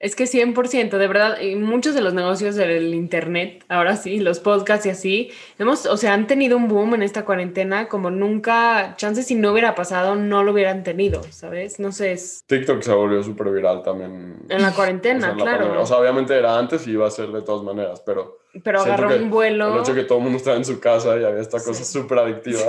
[0.00, 4.38] Es que 100%, de verdad, y muchos de los negocios del internet, ahora sí, los
[4.38, 8.96] podcasts y así, hemos, o sea, han tenido un boom en esta cuarentena como nunca,
[8.96, 11.80] chances si no hubiera pasado, no lo hubieran tenido, ¿sabes?
[11.80, 14.44] No sé, es TikTok se volvió súper viral también.
[14.48, 15.80] en la o sea, cuarentena, en la claro, pandemia.
[15.80, 19.08] O sea, obviamente era antes y iba a ser de todas maneras, pero pero agarró
[19.08, 19.74] que un vuelo.
[19.74, 21.74] el hecho de que todo el mundo estaba en su casa y había esta cosa
[21.84, 21.92] Sí.
[21.92, 22.60] súper adictiva.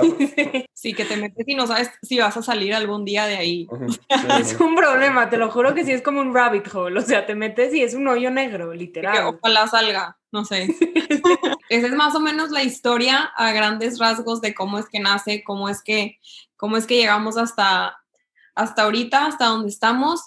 [0.74, 3.68] Sí, que te metes y no sabes si vas a salir algún día de ahí.
[3.88, 4.56] Sí, Es sí.
[4.62, 7.34] un problema, te lo juro que sí es como un rabbit hole, o sea, te
[7.34, 9.34] metes y es un hoyo negro, Que literal.
[9.38, 10.66] ojalá salga, no sé.
[11.68, 15.42] Esa es más o menos la historia a grandes rasgos de cómo es que nace,
[15.44, 16.18] cómo es que,
[16.56, 17.96] cómo es que llegamos hasta,
[18.54, 20.20] hasta ahorita, hasta donde estamos.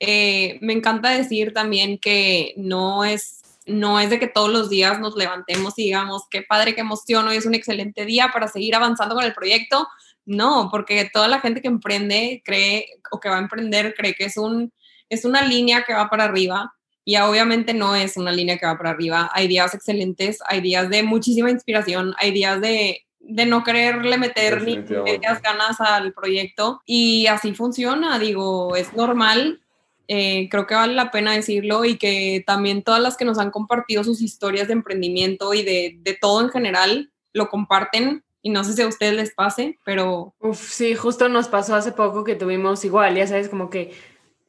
[0.00, 5.00] Eh, me encanta decir también que no es, no es de que todos los días
[5.00, 8.74] nos levantemos y digamos, qué padre, qué emoción, hoy es un excelente día para seguir
[8.74, 9.86] avanzando con el proyecto.
[10.26, 14.24] No, porque toda la gente que emprende cree o que va a emprender cree que
[14.24, 14.72] es, un,
[15.10, 16.74] es una línea que va para arriba
[17.04, 19.30] y obviamente no es una línea que va para arriba.
[19.34, 24.62] Hay días excelentes, hay días de muchísima inspiración, hay días de, de no quererle meter
[24.62, 29.60] ni medias ganas al proyecto y así funciona, digo, es normal.
[30.08, 33.50] Eh, creo que vale la pena decirlo y que también todas las que nos han
[33.50, 38.24] compartido sus historias de emprendimiento y de, de todo en general lo comparten.
[38.42, 41.92] Y no sé si a ustedes les pase, pero Uf, sí, justo nos pasó hace
[41.92, 43.92] poco que tuvimos igual, ya sabes, como que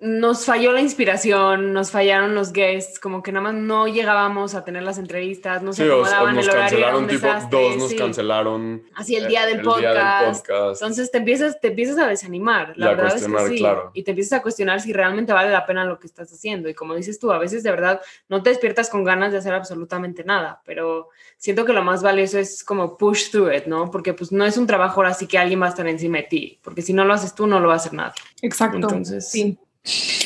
[0.01, 4.65] nos falló la inspiración, nos fallaron los guests, como que nada más no llegábamos a
[4.65, 7.27] tener las entrevistas, no Sí, se sea, acomodaban, nos el horario era un cancelaron, tipo,
[7.27, 7.95] desastre, dos nos sí.
[7.95, 8.84] cancelaron.
[8.93, 10.81] Así el eh, día del el día del podcast.
[10.81, 13.58] Entonces te empiezas, te empiezas a desanimar, la Y a verdad es que sí.
[13.58, 13.91] claro.
[13.93, 16.67] Y te empiezas a cuestionar si realmente vale la pena lo que estás haciendo.
[16.67, 19.53] Y como dices tú, a veces de verdad no te despiertas con ganas de hacer
[19.53, 23.89] absolutamente nada, pero siento que lo más valioso es como push through it, ¿no?
[23.89, 26.23] Porque pues no es un trabajo ahora sí que alguien va a estar encima de
[26.23, 28.13] ti, porque si no lo haces tú no lo va a hacer nada.
[28.41, 28.75] exacto.
[28.75, 29.58] Entonces, sí.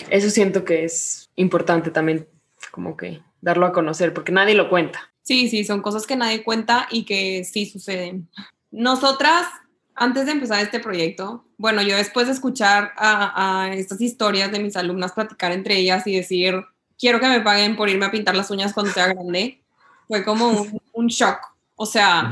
[0.09, 2.27] Eso siento que es importante también
[2.71, 5.11] como que darlo a conocer, porque nadie lo cuenta.
[5.21, 8.29] Sí, sí, son cosas que nadie cuenta y que sí suceden.
[8.71, 9.47] Nosotras,
[9.95, 14.59] antes de empezar este proyecto, bueno, yo después de escuchar a, a estas historias de
[14.59, 16.55] mis alumnas platicar entre ellas y decir,
[16.97, 19.61] quiero que me paguen por irme a pintar las uñas cuando sea grande,
[20.07, 21.39] fue como un, un shock.
[21.75, 22.29] O sea.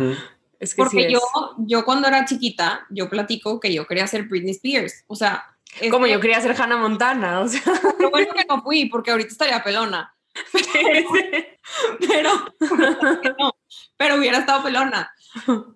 [0.60, 1.66] Es que porque sí yo, es.
[1.68, 5.04] yo cuando era chiquita, yo platico que yo quería ser Britney Spears.
[5.06, 7.62] O sea, es Como que- yo quería ser Hannah Montana, o sea.
[8.00, 10.14] Lo bueno que no fui, porque ahorita estaría pelona.
[12.08, 12.30] pero,
[13.40, 13.56] no,
[13.98, 15.12] pero hubiera estado pelona.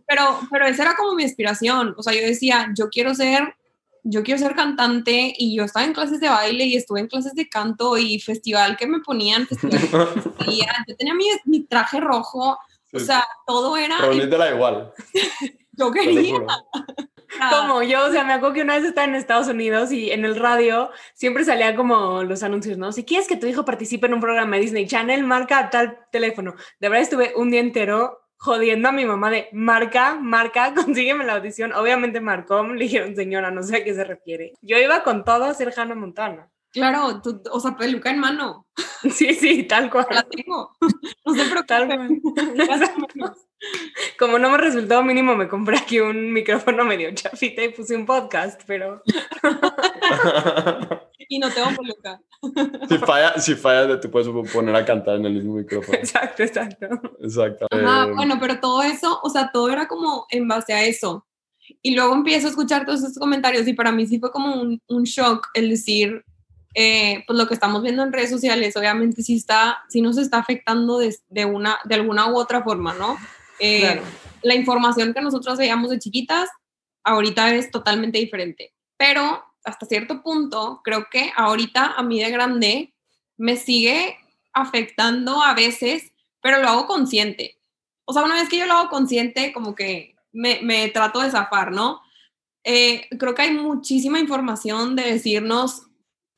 [0.08, 1.94] Pero, pero esa era como mi inspiración.
[1.98, 3.56] O sea, yo decía, yo quiero ser,
[4.04, 7.34] yo quiero ser cantante y yo estaba en clases de baile y estuve en clases
[7.34, 10.76] de canto y festival que me ponían, festival que me ponían.
[10.88, 12.52] yo tenía mi, mi traje rojo,
[12.94, 13.06] o Sí.
[13.06, 14.92] sea, todo era, Ronit era igual,
[15.72, 16.40] yo quería.
[17.32, 17.50] Juro.
[17.50, 20.26] Como yo, o sea, me acuerdo que una vez estaba en Estados Unidos y en
[20.26, 22.92] el radio siempre salían como los anuncios, ¿no?
[22.92, 26.56] Si quieres que tu hijo participe en un programa de Disney Channel, marca tal teléfono.
[26.80, 31.36] De verdad estuve un día entero jodiendo a mi mamá de marca, marca, consígueme la
[31.36, 31.74] audición.
[31.74, 34.54] Obviamente marcó, le dijeron, señora, no sé a qué se refiere.
[34.62, 36.50] Yo iba con todo a ser Hannah Montana.
[36.72, 38.68] Claro, o sea, peluca en mano.
[39.12, 40.06] Sí, sí, tal cual.
[40.12, 40.76] La tengo.
[41.26, 42.22] No sé, pero tal cual.
[44.20, 48.06] Como no me resultó mínimo, me compré aquí un micrófono medio chafita y puse un
[48.06, 49.04] podcast, pero.
[51.30, 52.22] y no tengo peluca.
[52.90, 55.98] Si falla, si falla, te puedes poner a cantar en el mismo micrófono.
[55.98, 56.88] Exacto, exacto.
[57.20, 57.68] Exacto.
[57.70, 61.28] Ajá, eh, bueno, pero todo eso, o sea, todo era como en base a eso.
[61.84, 64.82] Y luego empiezo a escuchar todos esos comentarios y para mí sí fue como un,
[64.88, 66.24] un shock el decir,
[66.74, 70.38] eh, pues lo que estamos viendo en redes sociales, obviamente sí está, sí nos está
[70.38, 73.18] afectando de, de una, de alguna u otra forma, ¿no?
[73.60, 74.02] Eh,
[74.42, 76.50] la información que nosotros veíamos de chiquitas,
[77.04, 78.74] ahorita es totalmente diferente.
[78.98, 82.94] Pero hasta cierto punto, creo que ahorita a mí de grande
[83.38, 84.18] me sigue
[84.54, 87.60] afectando a veces, pero lo hago consciente.
[88.06, 91.32] O sea, una vez que yo lo hago consciente, como que me, me trato de
[91.32, 92.02] zafar, ¿no?
[92.64, 95.88] Eh, creo que hay muchísima información de decirnos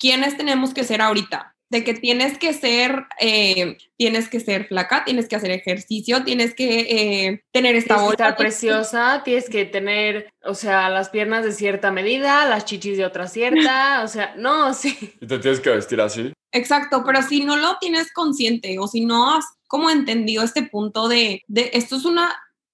[0.03, 5.05] quiénes tenemos que ser ahorita, de que tienes que ser, eh, tienes que ser flaca,
[5.05, 10.29] tienes que hacer ejercicio, tienes que eh, tener esta tienes estar preciosa, tienes que tener,
[10.43, 14.73] o sea, las piernas de cierta medida, las chichis de otra cierta, o sea, no,
[14.73, 15.15] sí.
[15.21, 16.33] Y te tienes que vestir así.
[16.51, 21.07] Exacto, pero si no lo tienes consciente o si no has como entendido este punto
[21.07, 22.29] de, de esto es una,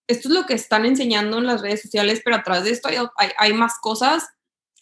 [0.07, 2.97] esto es lo que están enseñando en las redes sociales, pero atrás de esto hay,
[3.37, 4.29] hay más cosas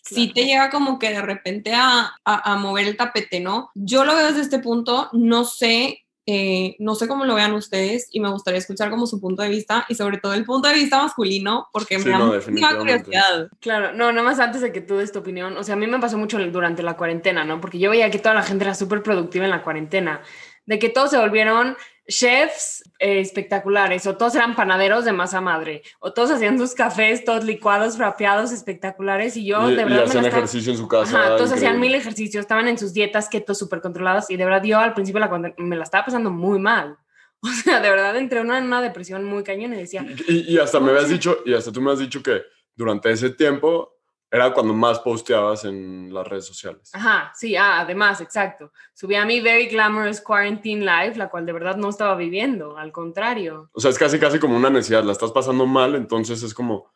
[0.10, 3.72] sí te llega como que de repente a, a, mover el tapete, ¿no?
[3.76, 8.10] Yo lo veo desde este punto, no sé, eh, no sé cómo lo vean ustedes
[8.12, 10.74] y me gustaría escuchar como su punto de vista y sobre todo el punto de
[10.74, 13.50] vista masculino porque me da mucha curiosidad.
[13.62, 15.88] Claro, no, nada más antes de que tú des tu opinión, o sea, a mí
[15.88, 17.62] me pasó mucho durante la cuarentena, ¿no?
[17.62, 20.22] Porque yo veía que toda la gente era súper productiva en la cuarentena,
[20.66, 25.84] de que todos se volvieron chefs eh, espectaculares, o todos eran panaderos de masa madre,
[26.00, 30.06] o todos hacían sus cafés, todos licuados, rapeados, espectaculares, y yo de verdad...
[30.06, 31.36] Y hacían ejercicio en su casa.
[31.38, 34.80] todos hacían mil ejercicios, estaban en sus dietas keto súper controladas, y de verdad yo
[34.80, 36.98] al principio la, me la estaba pasando muy mal.
[37.40, 40.04] O sea, de verdad entré en una, una depresión muy cañona y decía...
[40.28, 42.42] Y, y hasta me habías dicho, y hasta tú me has dicho que
[42.76, 43.97] durante ese tiempo
[44.30, 46.90] era cuando más posteabas en las redes sociales.
[46.94, 48.72] Ajá, sí, ah, además, exacto.
[48.94, 52.92] Subí a mi Very Glamorous Quarantine Life, la cual de verdad no estaba viviendo, al
[52.92, 53.70] contrario.
[53.74, 56.92] O sea, es casi, casi como una necesidad, la estás pasando mal, entonces es como,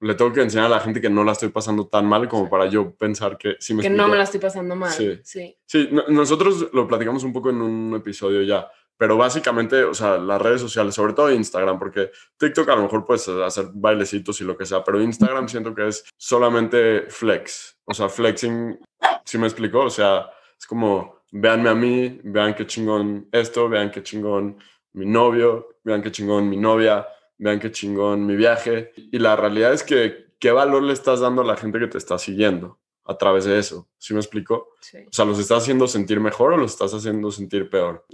[0.00, 2.50] le tengo que enseñar a la gente que no la estoy pasando tan mal como
[2.50, 5.18] para yo pensar que sí me Que no me la estoy pasando mal, sí.
[5.24, 10.18] Sí, sí nosotros lo platicamos un poco en un episodio ya, pero básicamente, o sea,
[10.18, 14.44] las redes sociales, sobre todo Instagram, porque TikTok a lo mejor puedes hacer bailecitos y
[14.44, 18.78] lo que sea, pero Instagram siento que es solamente flex, o sea, flexing,
[19.24, 19.80] ¿sí me explico?
[19.80, 24.58] O sea, es como, véanme a mí, vean qué chingón esto, vean qué chingón
[24.92, 27.06] mi novio, vean qué chingón mi novia,
[27.38, 28.92] vean qué chingón mi viaje.
[28.96, 31.98] Y la realidad es que, ¿qué valor le estás dando a la gente que te
[31.98, 32.78] está siguiendo?
[33.08, 33.88] A través de eso.
[33.98, 34.54] ¿Sí me explico?
[34.54, 38.04] O sea, ¿los estás haciendo sentir mejor o los estás haciendo sentir peor?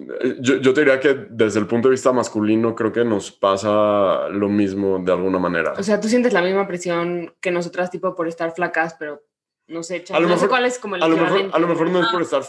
[0.41, 4.29] Yo, yo, te diría que desde el punto de vista masculino creo que nos pasa
[4.29, 5.75] lo mismo de alguna manera.
[5.79, 9.23] O sea, tú sientes la misma presión que nosotras, tipo, por estar flacas, pero
[9.69, 11.59] no sé, a lo no mejor, sé cuál es como el a lo, mejor, a
[11.59, 12.43] lo mejor no es por estar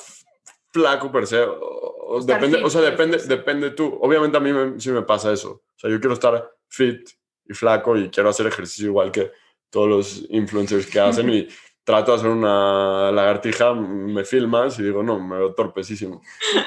[0.73, 3.97] flaco per se, o, depende, o sea, depende, depende tú.
[4.01, 5.51] Obviamente a mí sí me pasa eso.
[5.51, 7.09] O sea, yo quiero estar fit
[7.45, 9.31] y flaco y quiero hacer ejercicio igual que
[9.69, 11.47] todos los influencers que hacen y
[11.83, 16.21] trato de hacer una lagartija, me filmas y digo, no, me veo torpecísimo.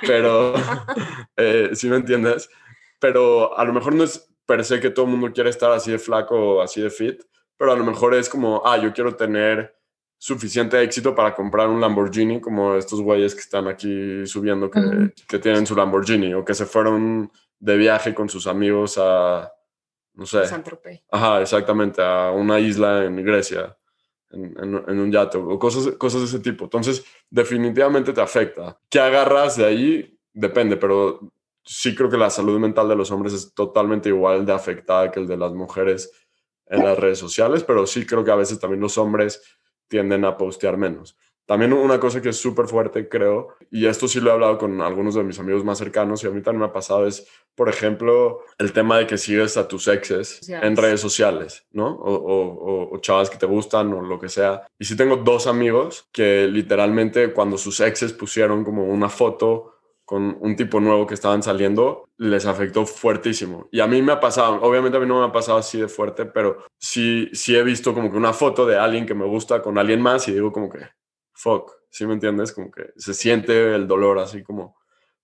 [0.06, 0.54] Pero,
[1.36, 2.50] eh, si me entiendes,
[2.98, 5.90] pero a lo mejor no es per se que todo el mundo quiere estar así
[5.90, 7.22] de flaco o así de fit,
[7.56, 9.74] pero a lo mejor es como, ah, yo quiero tener
[10.18, 15.38] suficiente éxito para comprar un Lamborghini, como estos güeyes que están aquí subiendo que, que
[15.38, 19.52] tienen su Lamborghini o que se fueron de viaje con sus amigos a,
[20.14, 20.42] no sé.
[21.10, 23.76] Ajá, exactamente, a una isla en Grecia
[24.30, 26.64] en, un yate o cosas, cosas de ese tipo.
[26.64, 28.78] Entonces, definitivamente te afecta.
[28.88, 30.18] ¿Qué agarras de ahí?
[30.32, 31.32] Depende, pero
[31.64, 35.20] sí creo que la salud mental de los hombres es totalmente igual de afectada que
[35.20, 36.12] el de las mujeres
[36.66, 39.42] en las redes sociales, pero sí creo que a veces también los hombres
[39.88, 41.16] tienden a postear menos.
[41.46, 44.80] También una cosa que es súper fuerte, creo, y esto sí lo he hablado con
[44.80, 47.68] algunos de mis amigos más cercanos y a mí también me ha pasado, es, por
[47.68, 51.94] ejemplo, el tema de que sigues a tus exes en redes sociales, ¿no?
[51.94, 54.66] O, o, o, chavas que te gustan o lo que sea.
[54.78, 60.38] Y sí tengo dos amigos que literalmente cuando sus exes pusieron como una foto con
[60.40, 63.68] un tipo nuevo que estaban saliendo, les afectó fuertísimo.
[63.72, 65.88] Y a mí me ha pasado, obviamente a mí no me ha pasado así de
[65.88, 69.60] fuerte, pero sí, sí he visto como que una foto de alguien que me gusta
[69.60, 70.78] con alguien más y digo como que,
[71.36, 72.52] fuck, ¿sí me entiendes?
[72.52, 74.76] Como que se siente el dolor así como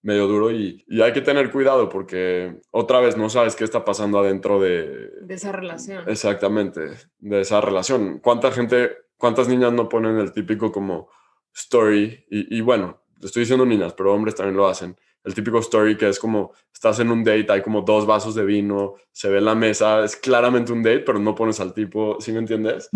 [0.03, 4.19] medio duro y, hay que tener cuidado porque otra vez no sabes qué está pasando
[4.19, 5.11] adentro de...
[5.23, 6.09] De esa relación.
[6.09, 6.81] Exactamente,
[7.19, 8.19] de esa relación.
[8.19, 11.09] ¿Cuánta gente, cuántas niñas no ponen el típico como
[11.55, 15.97] story, y, y bueno, estoy diciendo niñas, pero hombres también lo hacen, el típico story
[15.97, 19.39] que es como estás en un date, hay como dos vasos de vino, se ve
[19.39, 22.89] en la mesa, es claramente un date, pero no pones al tipo, ¿sí me entiendes?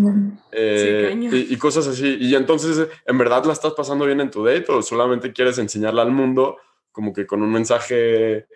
[0.51, 2.17] Eh, y, y, cosas así.
[2.19, 6.01] Y entonces, ¿en verdad la estás pasando bien en tu date o solamente quieres enseñarla
[6.01, 6.57] al mundo
[6.97, 8.47] como que con un mensaje...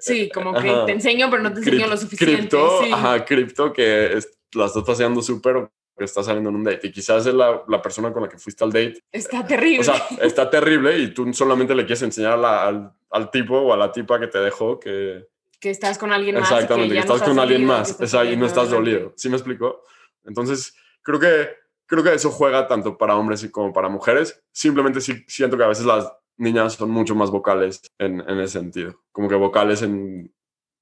[0.00, 2.36] Sí, como que te enseño, pero no te enseño lo suficiente.
[2.36, 4.18] Cripto, ajá, cripto, que
[4.54, 7.80] la estás paseando súper que está saliendo en un date y quizás es la, la,
[7.80, 9.02] persona con la que fuiste al date.
[9.10, 9.80] Está terrible.
[9.80, 13.76] O sea, está terrible y tú solamente le quieres enseñar al, al, tipo o a
[13.76, 15.26] la tipa que te dejó que...
[15.58, 16.50] Que estás con alguien más.
[16.50, 17.98] Exactamente, que, estás con alguien más
[18.30, 19.14] y no estás dolido.
[19.16, 19.82] ¿Sí me explico?
[20.24, 21.48] Entonces, creo que,
[21.86, 24.42] creo que eso juega tanto para hombres como para mujeres.
[24.52, 28.58] Simplemente sí, siento que a veces las niñas son mucho más vocales en, en ese
[28.58, 29.02] sentido.
[29.12, 30.30] Como que vocales en,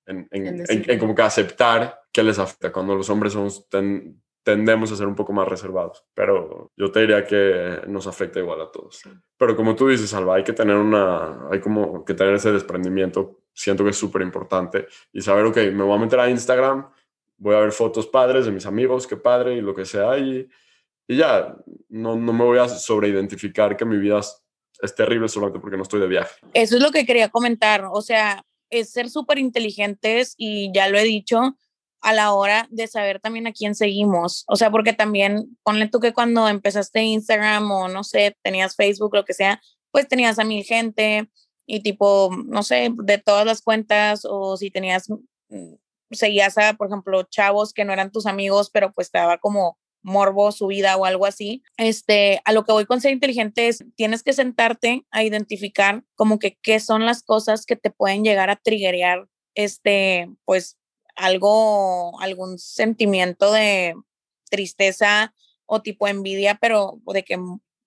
[0.07, 2.72] en, en, como que aceptar que les afecta.
[2.72, 7.00] Cuando los hombres somos, ten, tendemos a ser un poco más reservados, pero yo te
[7.00, 9.02] diría que nos afecta igual a todos.
[9.38, 13.40] Pero como tú dices, Alba, hay que tener una, hay como que tener ese desprendimiento,
[13.54, 16.90] siento que es súper importante y saber, ok, me voy a meter a Instagram,
[17.38, 20.46] voy a ver fotos padres de mis amigos, qué padre y lo que sea, y,
[21.09, 21.57] y ya,
[21.88, 24.44] no, no me voy a sobreidentificar que mi vida es,
[24.83, 26.35] es terrible solamente porque no estoy de viaje.
[26.52, 30.98] Eso es lo que quería comentar, o sea, es ser súper inteligentes y ya lo
[30.98, 31.57] he dicho,
[32.04, 34.44] a la hora de saber también a quién seguimos.
[34.46, 39.14] O sea, porque también, ponle tú que cuando empezaste Instagram o no sé, tenías Facebook,
[39.14, 41.30] lo que sea, pues tenías a mil gente
[41.66, 45.76] y tipo, no sé, de todas las cuentas o si tenías, mm,
[46.10, 50.52] seguías a, por ejemplo, chavos que no eran tus amigos, pero pues estaba como morbo
[50.52, 51.62] su vida o algo así.
[51.78, 56.38] Este, a lo que voy con ser inteligente es, tienes que sentarte a identificar como
[56.38, 60.76] que qué son las cosas que te pueden llegar a triggerear, este, pues
[61.16, 63.94] algo, algún sentimiento de
[64.50, 65.35] tristeza
[65.66, 67.38] o tipo envidia, pero de que,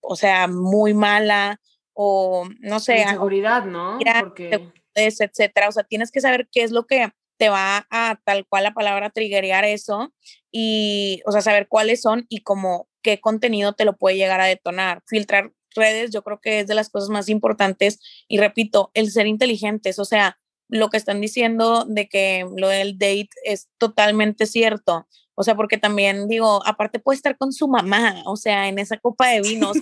[0.02, 1.60] o sea, muy mala
[1.94, 3.02] o no sé.
[3.02, 4.00] Inseguridad, ¿no?
[4.20, 4.72] Porque...
[4.96, 5.70] etcétera.
[5.70, 8.74] O sea, tienes que saber qué es lo que te va a tal cual la
[8.74, 10.12] palabra triggerear eso
[10.52, 14.46] y, o sea, saber cuáles son y como qué contenido te lo puede llegar a
[14.46, 15.04] detonar.
[15.06, 19.28] Filtrar redes yo creo que es de las cosas más importantes y repito, el ser
[19.28, 25.08] inteligentes, o sea, lo que están diciendo de que lo del date es totalmente cierto.
[25.36, 28.97] O sea, porque también digo, aparte puede estar con su mamá, o sea, en esa
[28.97, 29.77] copa de vinos,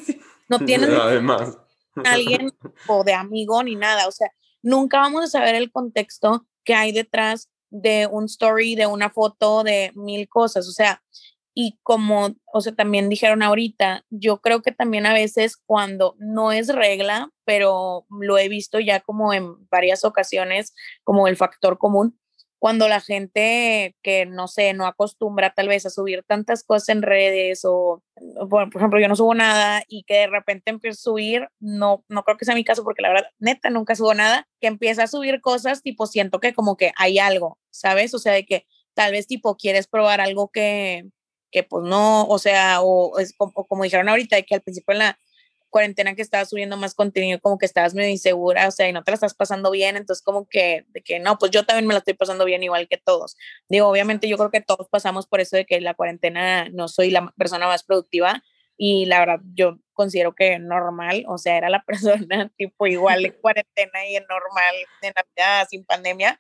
[0.50, 1.58] no tienen Además.
[2.04, 2.52] alguien
[2.88, 6.92] o de amigo ni nada, o sea, nunca vamos a saber el contexto que hay
[6.92, 11.02] detrás de un story, de una foto, de mil cosas, o sea,
[11.58, 16.52] y como, o sea, también dijeron ahorita, yo creo que también a veces cuando no
[16.52, 22.20] es regla, pero lo he visto ya como en varias ocasiones, como el factor común,
[22.60, 27.04] cuando la gente que no sé, no acostumbra tal vez a subir tantas cosas en
[27.04, 28.04] redes o,
[28.50, 32.24] por, ejemplo, yo no subo nada y que de repente empiezo a subir, no, no
[32.24, 35.08] creo que sea mi caso porque la verdad, neta, nunca subo nada, que empieza a
[35.08, 38.14] subir cosas, tipo, siento que como que hay algo, ¿sabes?
[38.14, 41.06] O sea, de que tal vez tipo quieres probar algo que,
[41.56, 45.20] que pues no, o sea, o, es como, dijeron ahorita, que al principio en la
[45.70, 49.06] cuarentena que estabas subiendo más contenido, como que estabas medio insegura, o sea, y no
[49.06, 51.94] te la estás pasando bien, entonces como que, de que no, pues yo también me
[51.94, 53.38] la estoy pasando bien igual que todos.
[53.70, 57.10] Digo, obviamente yo creo que todos pasamos por eso de que la cuarentena no soy
[57.10, 58.44] la persona más productiva
[58.76, 63.36] y la verdad yo considero que normal, o sea, era la persona tipo igual en
[63.40, 66.38] cuarentena y en normal, en Navidad, sin pandemia,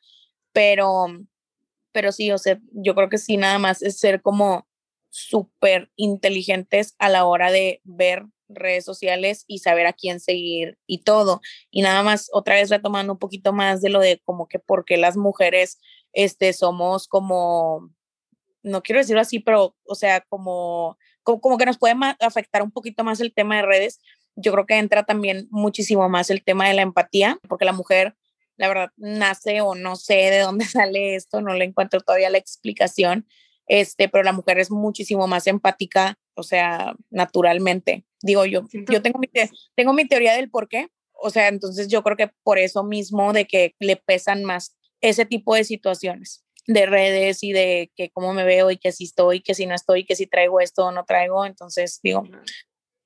[0.51, 1.07] pero,
[1.93, 4.67] pero sí, o sea, yo creo que sí, nada más es ser como
[5.15, 11.03] súper inteligentes a la hora de ver redes sociales y saber a quién seguir y
[11.03, 11.41] todo.
[11.71, 14.97] Y nada más, otra vez retomando un poquito más de lo de como que porque
[14.97, 15.79] las mujeres
[16.11, 17.91] este, somos como,
[18.61, 22.71] no quiero decirlo así, pero, o sea, como, como, como que nos puede afectar un
[22.71, 24.01] poquito más el tema de redes.
[24.35, 28.15] Yo creo que entra también muchísimo más el tema de la empatía, porque la mujer,
[28.57, 32.37] la verdad, nace o no sé de dónde sale esto, no le encuentro todavía la
[32.37, 33.25] explicación,
[33.67, 38.05] este, pero la mujer es muchísimo más empática, o sea, naturalmente.
[38.21, 39.29] Digo yo, yo tengo mi,
[39.75, 43.33] tengo mi teoría del por qué, o sea, entonces yo creo que por eso mismo
[43.33, 48.33] de que le pesan más ese tipo de situaciones de redes y de que cómo
[48.33, 50.91] me veo y que si estoy, que si no estoy, que si traigo esto o
[50.91, 51.45] no traigo.
[51.45, 52.23] Entonces, digo,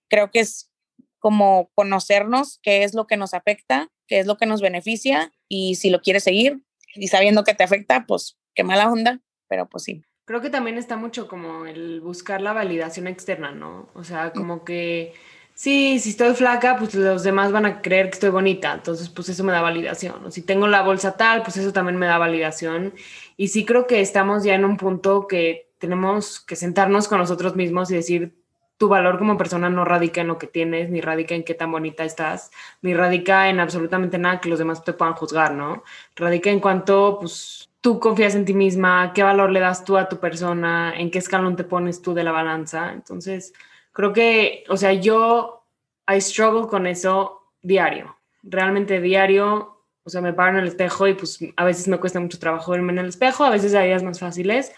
[0.10, 0.72] creo que es
[1.20, 5.76] como conocernos qué es lo que nos afecta, qué es lo que nos beneficia y
[5.76, 6.62] si lo quieres seguir
[6.96, 10.02] y sabiendo que te afecta, pues qué mala onda, pero pues sí.
[10.30, 13.90] Creo que también está mucho como el buscar la validación externa, ¿no?
[13.96, 15.16] O sea, como que
[15.56, 19.28] sí, si estoy flaca, pues los demás van a creer que estoy bonita, entonces pues
[19.30, 20.24] eso me da validación.
[20.24, 22.94] O si tengo la bolsa tal, pues eso también me da validación.
[23.38, 27.56] Y sí creo que estamos ya en un punto que tenemos que sentarnos con nosotros
[27.56, 28.36] mismos y decir,
[28.78, 31.72] tu valor como persona no radica en lo que tienes, ni radica en qué tan
[31.72, 32.52] bonita estás,
[32.84, 35.84] ni radica en absolutamente nada que los demás te puedan juzgar, ¿no?
[36.16, 40.10] Radica en cuanto, pues, tú confías en ti misma, qué valor le das tú a
[40.10, 42.92] tu persona, en qué escalón te pones tú de la balanza.
[42.92, 43.54] Entonces,
[43.92, 45.66] creo que, o sea, yo,
[46.08, 49.76] I struggle con eso diario, realmente diario.
[50.04, 52.72] O sea, me paro en el espejo y pues a veces me cuesta mucho trabajo
[52.72, 54.72] verme en el espejo, a veces hay días más fáciles,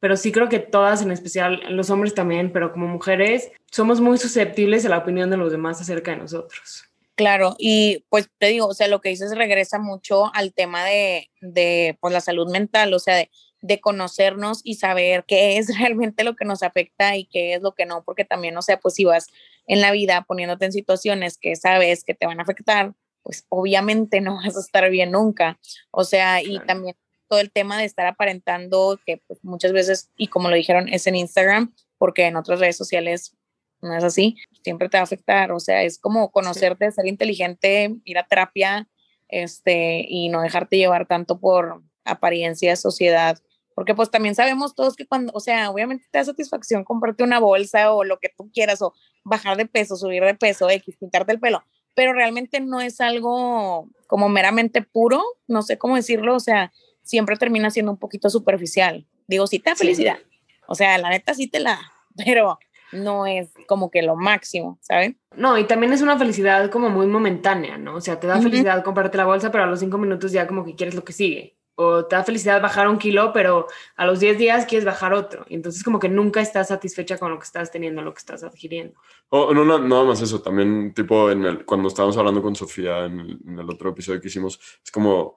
[0.00, 4.16] pero sí creo que todas, en especial los hombres también, pero como mujeres, somos muy
[4.16, 6.87] susceptibles a la opinión de los demás acerca de nosotros.
[7.18, 11.28] Claro, y pues te digo, o sea, lo que dices regresa mucho al tema de,
[11.40, 13.28] de pues, la salud mental, o sea, de,
[13.60, 17.74] de conocernos y saber qué es realmente lo que nos afecta y qué es lo
[17.74, 19.26] que no, porque también, o sea, pues si vas
[19.66, 22.94] en la vida poniéndote en situaciones que sabes que te van a afectar,
[23.24, 25.58] pues obviamente no vas a estar bien nunca.
[25.90, 26.94] O sea, y también
[27.28, 31.08] todo el tema de estar aparentando, que pues, muchas veces, y como lo dijeron, es
[31.08, 33.36] en Instagram, porque en otras redes sociales
[33.82, 37.96] no es así, siempre te va a afectar, o sea, es como conocerte, ser inteligente,
[38.04, 38.88] ir a terapia,
[39.28, 43.38] este, y no dejarte llevar tanto por apariencia, sociedad,
[43.74, 47.38] porque pues también sabemos todos que cuando, o sea, obviamente te da satisfacción comprarte una
[47.38, 48.92] bolsa o lo que tú quieras, o
[49.24, 51.62] bajar de peso, subir de peso, X, pintarte el pelo,
[51.94, 56.72] pero realmente no es algo como meramente puro, no sé cómo decirlo, o sea,
[57.02, 59.06] siempre termina siendo un poquito superficial.
[59.28, 60.18] Digo, sí te da felicidad.
[60.66, 61.80] O sea, la neta sí te la,
[62.16, 62.58] pero
[62.92, 65.18] no es como que lo máximo, ¿saben?
[65.36, 67.96] No, y también es una felicidad como muy momentánea, ¿no?
[67.96, 70.64] O sea, te da felicidad comprarte la bolsa, pero a los cinco minutos ya como
[70.64, 71.56] que quieres lo que sigue.
[71.80, 75.46] O te da felicidad bajar un kilo, pero a los diez días quieres bajar otro.
[75.48, 78.42] Y entonces como que nunca estás satisfecha con lo que estás teniendo, lo que estás
[78.42, 78.98] adquiriendo.
[79.28, 80.42] Oh, no, no, nada más eso.
[80.42, 84.20] También tipo en el, cuando estábamos hablando con Sofía en el, en el otro episodio
[84.20, 85.36] que hicimos, es como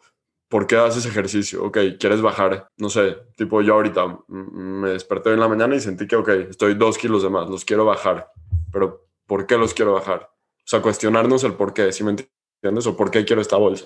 [0.52, 1.64] ¿por qué haces ejercicio?
[1.64, 6.06] Ok, quieres bajar, no sé, tipo yo ahorita me desperté en la mañana y sentí
[6.06, 8.30] que, ok, estoy dos kilos de más, los quiero bajar,
[8.70, 10.30] pero ¿por qué los quiero bajar?
[10.58, 12.86] O sea, cuestionarnos el por qué, ¿sí me entiendes?
[12.86, 13.86] O por qué quiero esta bolsa.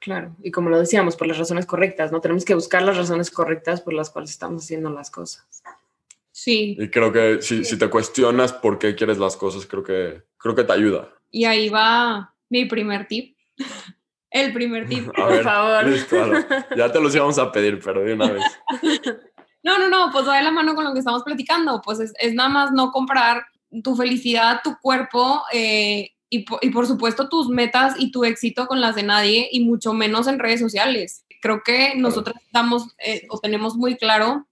[0.00, 2.20] Claro, y como lo decíamos, por las razones correctas, ¿no?
[2.20, 5.62] Tenemos que buscar las razones correctas por las cuales estamos haciendo las cosas.
[6.30, 6.76] Sí.
[6.78, 10.54] Y creo que si, si te cuestionas por qué quieres las cosas, creo que, creo
[10.54, 11.08] que te ayuda.
[11.30, 13.34] Y ahí va mi primer tip.
[14.32, 15.06] El primer tip.
[15.16, 15.84] Por favor.
[16.76, 18.42] Ya te los íbamos a pedir, pero de una vez.
[19.64, 21.80] No, no, no, pues va de la mano con lo que estamos platicando.
[21.82, 23.46] Pues es, nada más no comprar
[23.84, 28.80] tu felicidad, tu cuerpo eh, y, y, por supuesto tus metas y tu éxito con
[28.80, 31.24] las de nadie y mucho menos en redes sociales.
[31.40, 34.48] Creo que nosotros estamos eh, o tenemos muy claro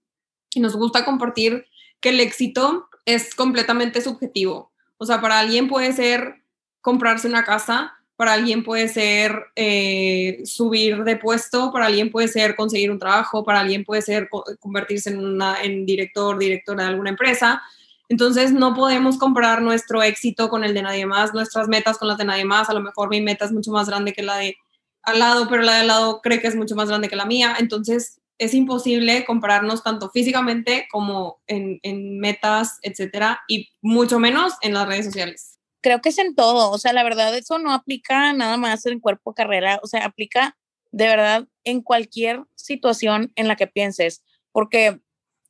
[0.53, 1.65] y nos gusta compartir
[1.99, 4.71] que el éxito es completamente subjetivo.
[4.97, 6.43] O sea, para alguien puede ser
[6.81, 12.55] comprarse una casa, para alguien puede ser eh, subir de puesto, para alguien puede ser
[12.55, 17.61] conseguir un trabajo, para alguien puede ser convertirse en, una, director, directora de alguna empresa.
[18.09, 22.17] Entonces no podemos comparar nuestro éxito con el de nadie más, nuestras metas con las
[22.17, 22.69] de nadie más.
[22.69, 24.55] A lo mejor mi meta es mucho más grande que la de
[25.03, 27.25] al lado, pero la de al lado cree que es mucho más grande que la
[27.25, 27.55] mía.
[27.57, 34.73] Entonces es imposible compararnos tanto físicamente como en, en metas, etcétera, y mucho menos en
[34.73, 35.50] las redes sociales
[35.81, 38.99] creo que es en todo, o sea, la verdad eso no aplica nada más en
[38.99, 40.57] cuerpo carrera, o sea, aplica
[40.91, 44.99] de verdad en cualquier situación en la que pienses, porque,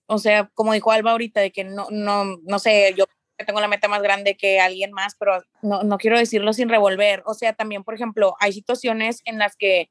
[0.08, 3.06] o sea, como dijo Alba ahorita, de que no, no, no sé, yo
[3.46, 7.24] tengo la meta más grande que alguien más, pero no, no quiero decirlo sin revolver,
[7.26, 9.90] o sea, también, por ejemplo, hay situaciones en las que,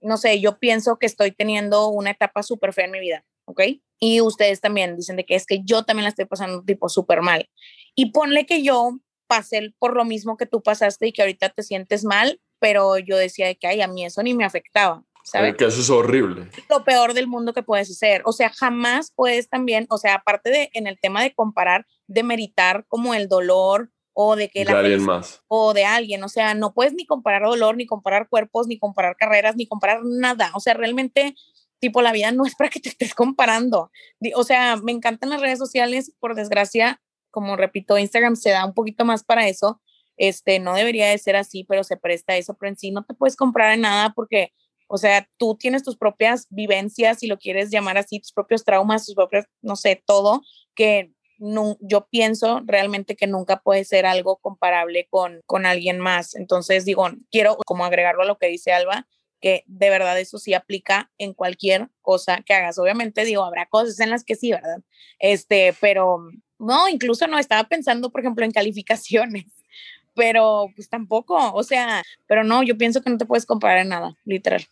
[0.00, 3.62] no sé, yo pienso que estoy teniendo una etapa súper fea en mi vida, ¿ok?
[3.98, 7.22] Y ustedes también dicen de que es que yo también la estoy pasando tipo súper
[7.22, 7.48] mal.
[7.94, 8.98] Y ponle que yo
[9.32, 13.16] pasé por lo mismo que tú pasaste y que ahorita te sientes mal, pero yo
[13.16, 15.02] decía de que, ay, a mí eso ni me afectaba.
[15.24, 15.56] ¿sabes?
[15.56, 16.50] Que eso es horrible.
[16.68, 18.20] Lo peor del mundo que puedes hacer.
[18.26, 22.22] O sea, jamás puedes también, o sea, aparte de en el tema de comparar, de
[22.24, 25.42] meritar como el dolor o de que de alguien más.
[25.48, 29.16] O de alguien, o sea, no puedes ni comparar dolor, ni comparar cuerpos, ni comparar
[29.16, 30.50] carreras, ni comparar nada.
[30.52, 31.36] O sea, realmente,
[31.78, 33.90] tipo, la vida no es para que te estés comparando.
[34.34, 37.00] O sea, me encantan las redes sociales, por desgracia,
[37.32, 39.80] como repito, Instagram se da un poquito más para eso.
[40.16, 43.14] Este, no debería de ser así, pero se presta eso, pero en sí no te
[43.14, 44.52] puedes comprar nada porque,
[44.86, 49.06] o sea, tú tienes tus propias vivencias, si lo quieres llamar así, tus propios traumas,
[49.06, 50.42] tus propios, no sé, todo,
[50.76, 56.36] que no, yo pienso realmente que nunca puede ser algo comparable con, con alguien más.
[56.36, 59.08] Entonces, digo, quiero como agregarlo a lo que dice Alba,
[59.40, 62.78] que de verdad eso sí aplica en cualquier cosa que hagas.
[62.78, 64.82] Obviamente, digo, habrá cosas en las que sí, ¿verdad?
[65.18, 66.28] Este, pero
[66.62, 69.46] no, incluso no estaba pensando, por ejemplo, en calificaciones,
[70.14, 73.88] pero pues tampoco, o sea, pero no, yo pienso que no te puedes comparar en
[73.88, 74.66] nada, literal.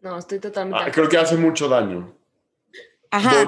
[0.00, 0.84] No, estoy totalmente.
[0.86, 2.14] Ah, creo que hace mucho daño.
[3.10, 3.46] Ajá,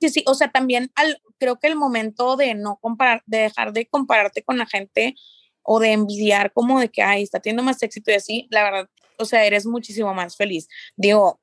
[0.00, 3.72] Sí, sí, o sea, también al, creo que el momento de no comparar, de dejar
[3.72, 5.14] de compararte con la gente
[5.62, 8.88] o de envidiar como de que, ay, está teniendo más éxito y así, la verdad,
[9.18, 10.66] o sea, eres muchísimo más feliz.
[10.96, 11.40] Digo,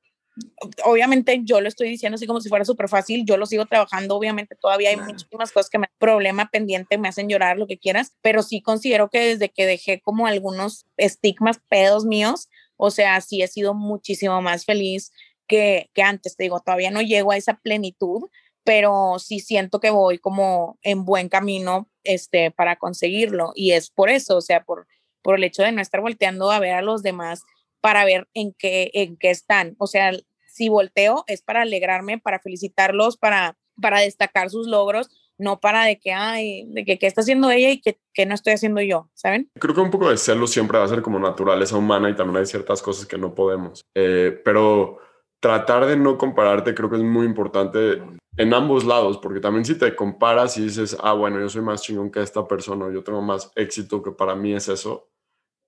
[0.84, 4.16] obviamente yo lo estoy diciendo así como si fuera súper fácil, yo lo sigo trabajando,
[4.16, 8.14] obviamente todavía hay muchísimas cosas que me problema pendiente, me hacen llorar, lo que quieras,
[8.22, 13.42] pero sí considero que desde que dejé como algunos estigmas pedos míos, o sea, sí
[13.42, 15.12] he sido muchísimo más feliz
[15.46, 18.28] que, que antes, te digo, todavía no llego a esa plenitud,
[18.64, 24.10] pero sí siento que voy como en buen camino este, para conseguirlo y es por
[24.10, 24.86] eso, o sea, por,
[25.22, 27.42] por el hecho de no estar volteando a ver a los demás
[27.80, 29.74] para ver en qué, en qué están.
[29.78, 30.12] O sea,
[30.46, 35.98] si volteo es para alegrarme, para felicitarlos, para, para destacar sus logros, no para de
[35.98, 39.08] que, ay, de que qué está haciendo ella y que, que, no estoy haciendo yo,
[39.14, 39.50] ¿saben?
[39.58, 42.38] Creo que un poco de celo siempre va a ser como naturaleza humana y también
[42.38, 43.82] hay ciertas cosas que no podemos.
[43.94, 44.98] Eh, pero
[45.40, 48.02] tratar de no compararte creo que es muy importante
[48.36, 51.82] en ambos lados, porque también si te comparas y dices, ah, bueno, yo soy más
[51.82, 55.10] chingón que esta persona, yo tengo más éxito que para mí es eso,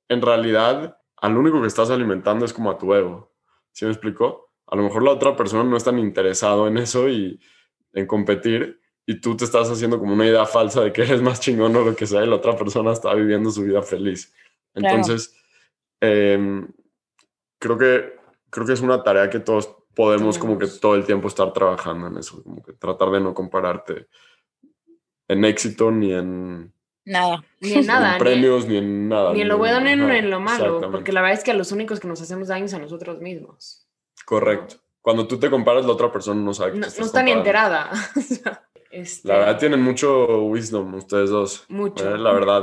[0.08, 3.32] en realidad al único que estás alimentando es como a tu ego.
[3.70, 4.50] ¿Sí me explico?
[4.66, 7.40] A lo mejor la otra persona no es tan interesado en eso y
[7.92, 11.40] en competir y tú te estás haciendo como una idea falsa de que eres más
[11.40, 14.34] chingón o lo que sea y la otra persona está viviendo su vida feliz.
[14.74, 15.36] Entonces,
[16.00, 16.66] em,
[17.58, 18.14] creo, que,
[18.50, 22.08] creo que es una tarea que todos podemos como que todo el tiempo estar trabajando
[22.08, 24.08] en eso, como que tratar de no compararte
[25.28, 26.72] en éxito ni en
[27.04, 27.44] Nada.
[27.60, 28.08] Ni en nada.
[28.08, 29.32] Ni en premios, ni, en nada.
[29.32, 30.80] Ni en lo bueno ni en, lo malo.
[30.90, 33.86] Porque la verdad es que los únicos que nos hacemos daño a nosotros mismos.
[34.24, 34.76] Correcto.
[35.00, 37.90] Cuando tú te comparas, la otra persona no sabe que No, no está ni enterada.
[38.92, 41.64] Este la verdad tienen mucho wisdom ustedes dos.
[41.70, 42.14] Mucho.
[42.14, 42.62] Eh, la verdad,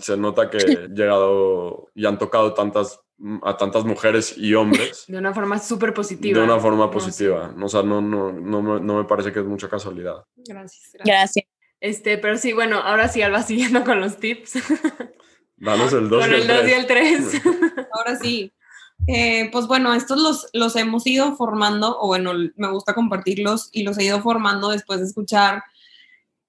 [0.00, 2.98] se nota que han llegado y han tocado tantas
[3.42, 5.04] a tantas mujeres y hombres.
[5.06, 6.38] De una forma súper positiva.
[6.38, 7.54] De una forma positiva.
[7.60, 10.24] o sea, no, no, no, no me parece que es mucha casualidad.
[10.36, 10.96] Gracias.
[11.04, 11.44] Gracias.
[11.80, 14.54] Este, pero sí, bueno, ahora sí, Alba, siguiendo con los tips.
[15.56, 17.42] Danos el 2 y el 2 y el 3.
[17.92, 18.52] Ahora sí.
[19.06, 23.82] Eh, pues bueno, estos los, los hemos ido formando, o bueno, me gusta compartirlos y
[23.82, 25.62] los he ido formando después de escuchar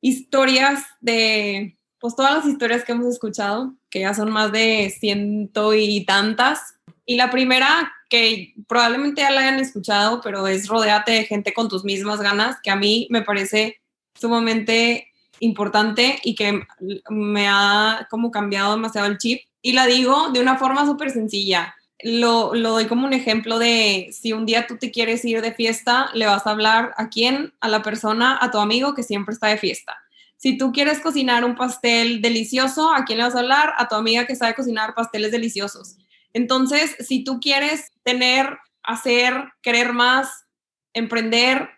[0.01, 5.73] historias de, pues todas las historias que hemos escuchado, que ya son más de ciento
[5.73, 6.75] y tantas.
[7.05, 11.69] Y la primera, que probablemente ya la hayan escuchado, pero es rodeate de gente con
[11.69, 13.81] tus mismas ganas, que a mí me parece
[14.13, 15.07] sumamente
[15.39, 16.61] importante y que
[17.09, 19.41] me ha como cambiado demasiado el chip.
[19.61, 21.75] Y la digo de una forma súper sencilla.
[22.01, 25.53] Lo, lo, doy como un ejemplo de si un día tú te quieres ir de
[25.53, 29.33] fiesta, le vas a hablar a quién, a la persona, a tu amigo que siempre
[29.33, 29.97] está de fiesta.
[30.37, 33.73] Si tú quieres cocinar un pastel delicioso, ¿a quién le vas a hablar?
[33.77, 35.97] A tu amiga que sabe cocinar pasteles deliciosos.
[36.33, 40.45] Entonces, si tú quieres tener, hacer, querer más,
[40.93, 41.69] emprender,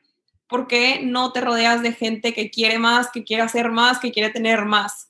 [0.52, 4.12] ¿por qué no te rodeas de gente que quiere más, que quiere hacer más, que
[4.12, 5.10] quiere tener más?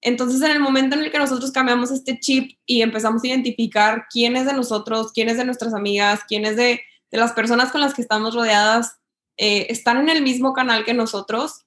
[0.00, 4.06] Entonces, en el momento en el que nosotros cambiamos este chip y empezamos a identificar
[4.10, 7.82] quién es de nosotros, quién es de nuestras amigas, quién es de, las personas con
[7.82, 8.96] las que estamos rodeadas,
[9.36, 11.66] eh, están en el mismo canal que nosotros,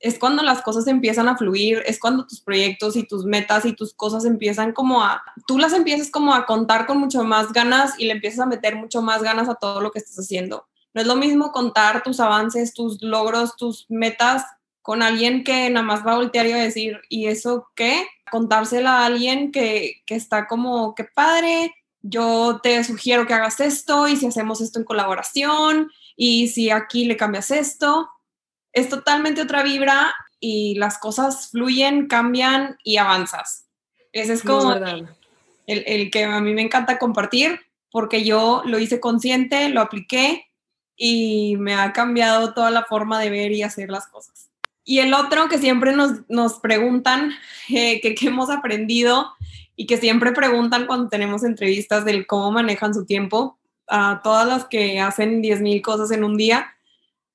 [0.00, 3.74] es cuando las cosas empiezan a fluir, es cuando tus proyectos y tus metas y
[3.74, 7.92] tus cosas empiezan como a, tú las empiezas como a contar con mucho más ganas
[7.98, 10.66] y le empiezas a meter mucho más ganas a todo lo que estás haciendo.
[10.96, 14.46] No es lo mismo contar tus avances, tus logros, tus metas
[14.80, 18.06] con alguien que nada más va a voltear y a decir, ¿y eso qué?
[18.30, 24.08] Contársela a alguien que, que está como, qué padre, yo te sugiero que hagas esto
[24.08, 28.08] y si hacemos esto en colaboración y si aquí le cambias esto.
[28.72, 33.66] Es totalmente otra vibra y las cosas fluyen, cambian y avanzas.
[34.12, 35.06] Ese es como el,
[35.66, 40.45] el, que a mí me encanta compartir porque yo lo hice consciente, lo apliqué
[40.96, 44.50] y me ha cambiado toda la forma de ver y hacer las cosas.
[44.84, 47.32] Y el otro que siempre nos, nos preguntan,
[47.68, 49.32] eh, que, hemos aprendido
[49.74, 54.66] y que siempre preguntan cuando tenemos entrevistas del cómo manejan su tiempo, a todas las
[54.66, 56.72] que hacen 10.000 cosas en un día,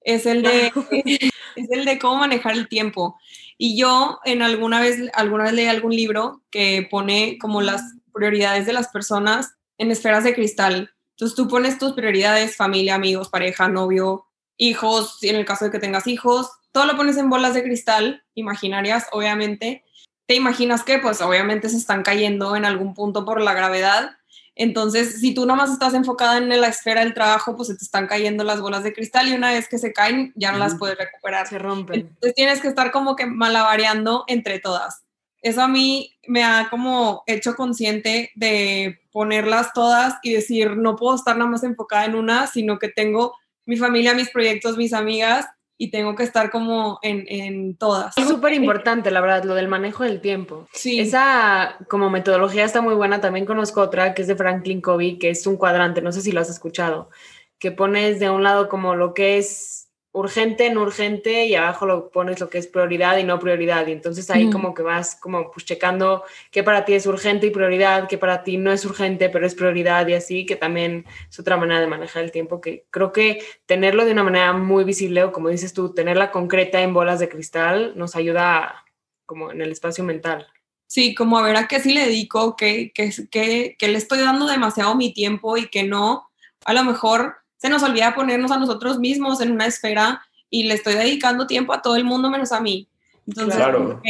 [0.02, 0.72] es el, de,
[1.56, 3.18] es el de cómo manejar el tiempo.
[3.58, 7.82] Y yo en alguna vez, alguna vez leí algún libro que pone como las
[8.14, 13.30] prioridades de las personas en esferas de cristal entonces tú pones tus prioridades, familia, amigos,
[13.30, 14.26] pareja, novio,
[14.58, 18.24] hijos, en el caso de que tengas hijos, todo lo pones en bolas de cristal,
[18.34, 19.86] imaginarias, obviamente.
[20.26, 24.18] Te imaginas que pues obviamente se están cayendo en algún punto por la gravedad.
[24.56, 28.08] Entonces, si tú nomás estás enfocada en la esfera del trabajo, pues se te están
[28.08, 30.98] cayendo las bolas de cristal y una vez que se caen, ya no las puedes
[30.98, 31.48] recuperar.
[31.48, 32.00] Se rompen.
[32.00, 35.04] Entonces tienes que estar como que malabareando entre todas
[35.42, 41.16] eso a mí me ha como hecho consciente de ponerlas todas y decir, no puedo
[41.16, 43.36] estar nada más enfocada en una, sino que tengo
[43.66, 48.16] mi familia, mis proyectos, mis amigas y tengo que estar como en, en todas.
[48.16, 50.68] Es súper importante, la verdad, lo del manejo del tiempo.
[50.74, 51.00] Sí.
[51.00, 53.20] Esa como metodología está muy buena.
[53.20, 56.32] También conozco otra que es de Franklin Covey, que es un cuadrante, no sé si
[56.32, 57.10] lo has escuchado,
[57.58, 59.81] que pones de un lado como lo que es
[60.14, 63.88] urgente, no urgente y abajo lo pones lo que es prioridad y no prioridad.
[63.88, 67.52] Y entonces ahí como que vas como pues checando qué para ti es urgente y
[67.52, 71.40] prioridad, qué para ti no es urgente pero es prioridad y así, que también es
[71.40, 75.24] otra manera de manejar el tiempo que creo que tenerlo de una manera muy visible
[75.24, 78.84] o como dices tú, tenerla concreta en bolas de cristal nos ayuda
[79.26, 80.48] como en el espacio mental.
[80.88, 84.20] Sí, como a ver a qué sí le dedico, que, que, que, que le estoy
[84.20, 86.30] dando demasiado mi tiempo y que no,
[86.66, 90.74] a lo mejor se nos olvida ponernos a nosotros mismos en una esfera y le
[90.74, 92.88] estoy dedicando tiempo a todo el mundo menos a mí.
[93.28, 94.02] Entonces, claro.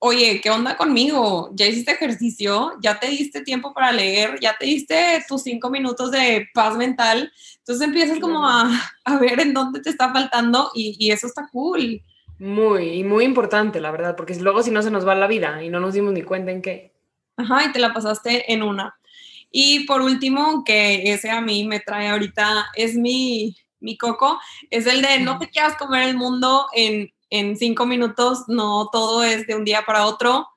[0.00, 1.50] oye, ¿qué onda conmigo?
[1.54, 2.72] ¿Ya hiciste ejercicio?
[2.82, 4.40] ¿Ya te diste tiempo para leer?
[4.40, 7.32] ¿Ya te diste tus cinco minutos de paz mental?
[7.58, 8.68] Entonces empiezas como a,
[9.04, 12.02] a, ver en dónde te está faltando y, y eso está cool.
[12.40, 15.68] Muy, muy importante, la verdad, porque luego si no se nos va la vida y
[15.68, 16.92] no nos dimos ni cuenta en qué.
[17.36, 18.96] Ajá, y te la pasaste en una.
[19.56, 24.84] Y por último, que ese a mí me trae ahorita, es mi, mi coco, es
[24.88, 29.46] el de no te quieras comer el mundo en, en cinco minutos, no todo es
[29.46, 30.48] de un día para otro,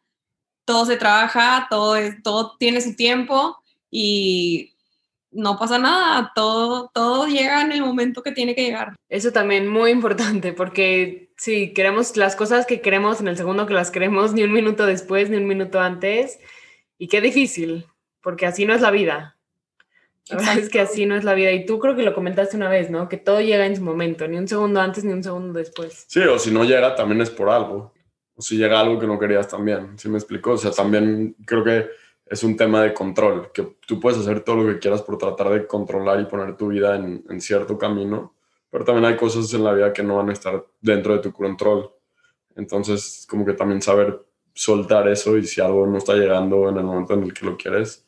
[0.65, 3.57] todo se trabaja, todo, es, todo tiene su tiempo
[3.91, 4.73] y
[5.29, 8.95] no pasa nada, todo, todo llega en el momento que tiene que llegar.
[9.09, 13.75] Eso también muy importante, porque si queremos las cosas que queremos en el segundo que
[13.75, 16.39] las queremos, ni un minuto después, ni un minuto antes,
[16.97, 17.85] y qué difícil,
[18.27, 19.37] porque así no es la vida.
[20.29, 21.53] La es que así no es la vida.
[21.53, 23.07] Y tú creo que lo comentaste una vez, ¿no?
[23.07, 26.03] Que todo llega en su momento, ni un segundo antes ni un segundo después.
[26.09, 27.93] Sí, o si no llega también es por algo.
[28.35, 29.97] O si llega algo que no querías también.
[29.97, 30.51] ¿Sí me explico?
[30.51, 31.87] O sea, también creo que
[32.25, 35.47] es un tema de control, que tú puedes hacer todo lo que quieras por tratar
[35.47, 38.35] de controlar y poner tu vida en, en cierto camino,
[38.69, 41.31] pero también hay cosas en la vida que no van a estar dentro de tu
[41.31, 41.89] control.
[42.57, 44.21] Entonces, como que también saber
[44.53, 47.55] soltar eso y si algo no está llegando en el momento en el que lo
[47.55, 48.03] quieres,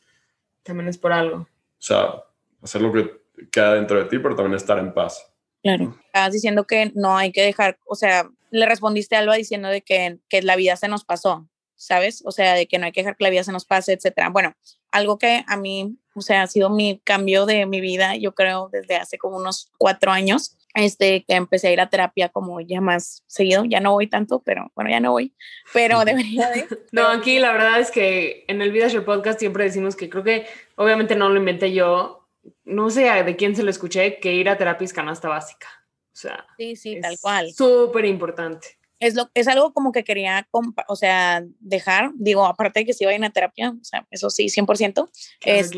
[0.62, 1.38] también es por algo.
[1.38, 2.22] O sea,
[2.62, 5.26] hacer lo que queda dentro de ti, pero también estar en paz.
[5.62, 5.96] Claro.
[6.06, 9.82] Estabas diciendo que no hay que dejar, o sea, le respondiste a Alba diciendo de
[9.82, 12.22] que, que la vida se nos pasó, ¿sabes?
[12.24, 14.30] O sea, de que no hay que dejar que la vida se nos pase, etcétera.
[14.30, 14.54] Bueno,
[14.90, 18.68] algo que a mí, o sea, ha sido mi cambio de mi vida, yo creo,
[18.72, 22.80] desde hace como unos cuatro años, este, que empecé a ir a terapia como ya
[22.80, 25.34] más seguido, ya no voy tanto, pero bueno, ya no voy,
[25.72, 26.66] pero debería de.
[26.92, 30.46] no, aquí la verdad es que en el Vida Podcast siempre decimos que creo que
[30.76, 32.28] obviamente no lo inventé yo,
[32.64, 35.68] no sé de quién se lo escuché, que ir a terapia es canasta básica.
[36.12, 37.52] O sea, sí, sí, tal cual.
[37.52, 40.46] Súper importante es, lo, es algo como que quería,
[40.86, 44.46] o sea, dejar, digo, aparte de que si vayan a terapia, o sea, eso sí,
[44.46, 45.70] 100%, es,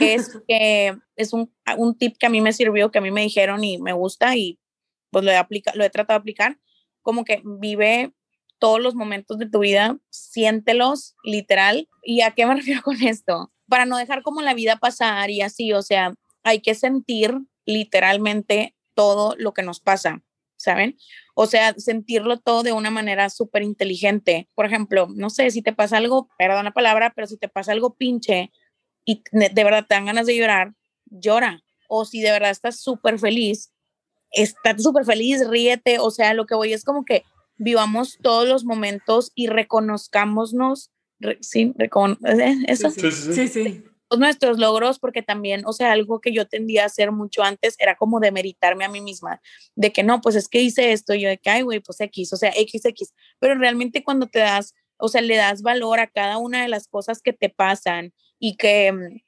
[0.00, 3.22] es que es un, un, tip que a mí me sirvió, que a mí me
[3.22, 4.58] dijeron y me gusta y
[5.10, 6.58] pues lo he, aplica, lo he tratado de aplicar,
[7.02, 8.12] como que vive
[8.58, 11.88] todos los momentos de tu vida, siéntelos literal.
[12.02, 13.52] ¿Y a qué me refiero con esto?
[13.68, 18.76] Para no dejar como la vida pasar y así, o sea, hay que sentir literalmente
[18.94, 20.22] todo lo que nos pasa,
[20.56, 20.96] ¿saben?
[21.38, 24.48] O sea, sentirlo todo de una manera súper inteligente.
[24.54, 27.72] Por ejemplo, no sé, si te pasa algo, perdón la palabra, pero si te pasa
[27.72, 28.50] algo pinche
[29.04, 30.72] y de verdad te dan ganas de llorar,
[31.04, 31.62] llora.
[31.88, 33.70] O si de verdad estás súper feliz,
[34.30, 35.98] estás súper feliz, ríete.
[35.98, 37.22] O sea, lo que voy es como que
[37.58, 40.90] vivamos todos los momentos y reconozcámonos.
[41.40, 42.56] sí, ¿eh?
[42.66, 42.90] eso.
[42.90, 43.48] sí, sí.
[43.48, 43.84] sí
[44.16, 47.96] nuestros logros, porque también, o sea, algo que yo tendía a hacer mucho antes era
[47.96, 49.40] como de meritarme a mí misma,
[49.74, 52.00] de que no, pues es que hice esto, y yo de que, ay, güey, pues
[52.00, 56.06] X, o sea, XX, pero realmente cuando te das, o sea, le das valor a
[56.06, 59.20] cada una de las cosas que te pasan y que, mm,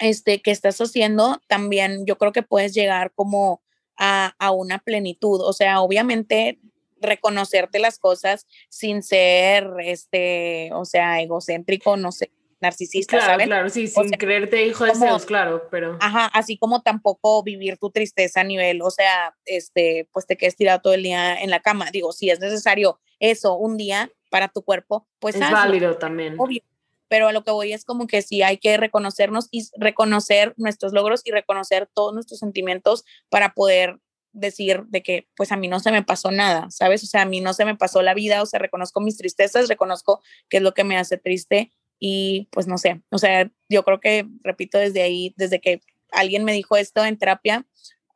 [0.00, 3.62] este, que estás haciendo, también yo creo que puedes llegar como
[3.96, 6.60] a, a una plenitud, o sea, obviamente
[7.00, 13.46] reconocerte las cosas sin ser, este, o sea, egocéntrico, no sé, narcisista, claro, ¿saben?
[13.46, 15.96] Claro, sí, sin creerte hijo de Zeus, claro, pero...
[16.00, 20.56] Ajá, así como tampoco vivir tu tristeza a nivel, o sea, este, pues te quedes
[20.56, 21.90] tirado todo el día en la cama.
[21.92, 26.34] Digo, si es necesario eso un día para tu cuerpo, pues es válido también.
[26.38, 26.62] Obvio.
[27.08, 30.92] Pero a lo que voy es como que sí hay que reconocernos y reconocer nuestros
[30.92, 33.98] logros y reconocer todos nuestros sentimientos para poder
[34.32, 37.02] decir de que pues a mí no se me pasó nada, ¿sabes?
[37.02, 39.68] O sea, a mí no se me pasó la vida, o sea, reconozco mis tristezas,
[39.68, 43.82] reconozco qué es lo que me hace triste y pues no sé, o sea, yo
[43.84, 45.80] creo que, repito, desde ahí, desde que
[46.12, 47.66] alguien me dijo esto en terapia,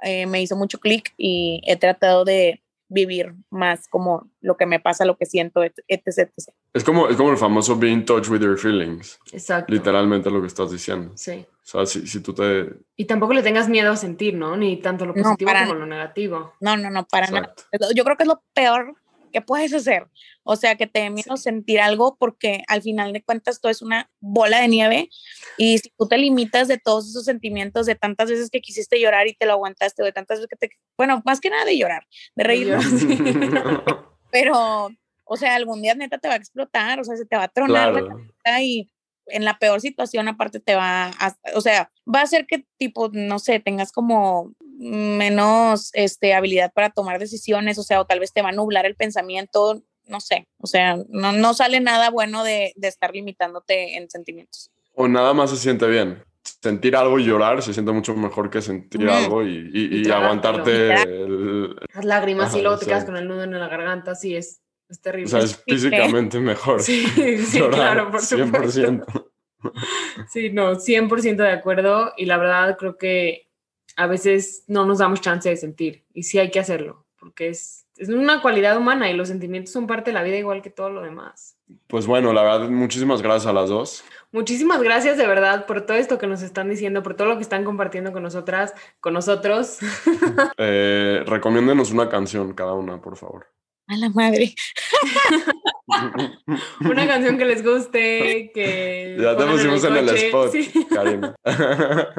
[0.03, 2.63] eh, me hizo mucho clic y he tratado de,
[2.93, 5.83] vivir más como lo que me pasa, lo que siento, etc.
[5.89, 6.31] etc.
[6.75, 9.19] Es como, es como el famoso be in touch with your feelings.
[9.33, 9.73] Exacto.
[9.73, 11.13] Literalmente lo que estás diciendo.
[11.17, 11.47] Sí.
[11.51, 12.75] O sea, si, si tú te...
[12.97, 14.57] Y tampoco le tengas miedo a sentir, ¿no?
[14.57, 16.53] Ni tanto lo positivo como lo negativo.
[16.61, 17.55] No, no, no, para nada.
[17.95, 18.97] Yo creo que es lo peor
[19.33, 20.07] que puedes hacer.
[20.45, 23.83] O sea, que te dé miedo sentir algo porque al final de cuentas todo es
[23.83, 25.09] una bola de nieve
[25.59, 29.27] y si tú te limitas de todos esos sentimientos, de tantas veces que quisiste llorar
[29.27, 30.71] y te lo aguantaste, de tantas veces que te...
[30.97, 32.07] Bueno, más que nada de llorar,
[32.37, 32.77] de reír.
[34.31, 34.91] Pero,
[35.25, 37.49] o sea, algún día neta te va a explotar, o sea, se te va a
[37.49, 38.91] tronar la cabeza y
[39.27, 43.09] en la peor situación aparte te va a, o sea, va a hacer que tipo,
[43.13, 44.53] no sé, tengas como
[44.83, 48.85] menos este, habilidad para tomar decisiones, o sea, o tal vez te va a nublar
[48.85, 53.97] el pensamiento, no sé, o sea, no, no sale nada bueno de, de estar limitándote
[53.97, 54.71] en sentimientos.
[54.95, 56.23] O nada más se siente bien.
[56.43, 60.89] Sentir algo y llorar se siente mucho mejor que sentir algo y, y, aguantarte
[61.95, 65.01] las lágrimas y luego te quedas con el nudo en la garganta, sí, es, es
[65.01, 65.27] terrible.
[65.27, 66.83] O sea, es físicamente mejor.
[66.83, 69.29] Sí, sí claro, por 100%.
[70.29, 73.49] Sí, no, 100% de acuerdo y la verdad creo que
[73.97, 77.87] a veces no nos damos chance de sentir y sí hay que hacerlo porque es,
[77.99, 80.91] es una cualidad humana y los sentimientos son parte de la vida igual que todo
[80.91, 81.57] lo demás.
[81.87, 84.03] Pues bueno, la verdad, muchísimas gracias a las dos.
[84.33, 87.43] Muchísimas gracias de verdad por todo esto que nos están diciendo, por todo lo que
[87.43, 89.79] están compartiendo con nosotras, con nosotros.
[90.59, 93.47] eh, recomiéndenos una canción cada una, por favor.
[93.87, 94.53] A la madre.
[96.81, 99.17] una canción que les guste, que...
[99.21, 100.73] Ya te pusimos en el, spot, sí.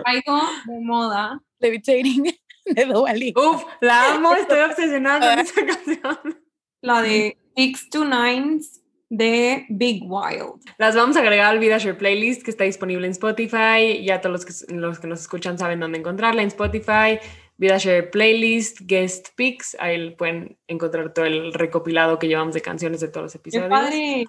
[0.06, 1.42] Algo de moda.
[1.64, 3.34] Levitating de Duali.
[3.36, 6.43] Uf, la amo, estoy obsesionada con esa canción.
[6.82, 10.59] La de Six to Nines de Big Wild.
[10.78, 14.03] Las vamos a agregar al VidaShare Playlist que está disponible en Spotify.
[14.03, 17.20] Ya todos los que, los que nos escuchan saben dónde encontrarla en Spotify.
[17.57, 19.78] VidaShare Playlist, Guest Picks.
[19.80, 23.70] Ahí pueden encontrar todo el recopilado que llevamos de canciones de todos los episodios.
[23.70, 24.26] padre!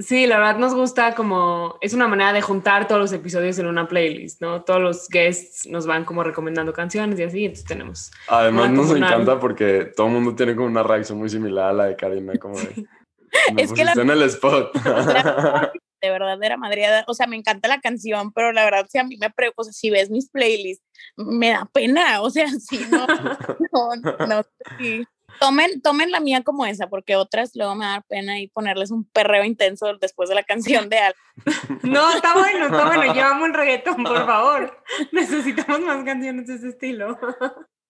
[0.00, 3.66] Sí, la verdad nos gusta como, es una manera de juntar todos los episodios en
[3.66, 4.62] una playlist, ¿no?
[4.62, 8.10] Todos los guests nos van como recomendando canciones y así, entonces tenemos.
[8.28, 11.84] Además nos encanta porque todo el mundo tiene como una reacción muy similar a la
[11.86, 12.86] de Karina, como de,
[13.58, 13.92] es que la...
[13.92, 14.72] en el spot.
[16.00, 19.04] de verdad era madriada, o sea, me encanta la canción, pero la verdad si a
[19.04, 20.84] mí me o sea, si ves mis playlists,
[21.16, 23.06] me da pena, o sea, sí, no,
[23.72, 24.42] no, no,
[24.78, 25.04] sí.
[25.40, 29.04] Tomen, tomen la mía como esa, porque otras luego me da pena y ponerles un
[29.04, 31.18] perreo intenso después de la canción de algo.
[31.82, 34.82] No, está bueno, está bueno, llevamos un reggaetón, por favor.
[35.12, 37.18] Necesitamos más canciones de ese estilo.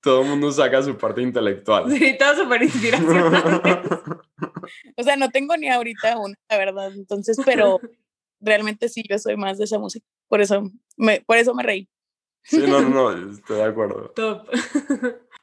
[0.01, 1.91] Todo el mundo saca su parte intelectual.
[1.91, 3.63] Sí, todo súper inspiracional.
[4.97, 6.93] o sea, no tengo ni ahorita una, la verdad.
[6.95, 7.81] Entonces, pero
[8.41, 10.07] realmente sí, yo soy más de esa música.
[10.29, 11.89] Por eso me, por eso me reí.
[12.45, 14.13] Sí, no, no, no, estoy de acuerdo.
[14.15, 14.49] Top.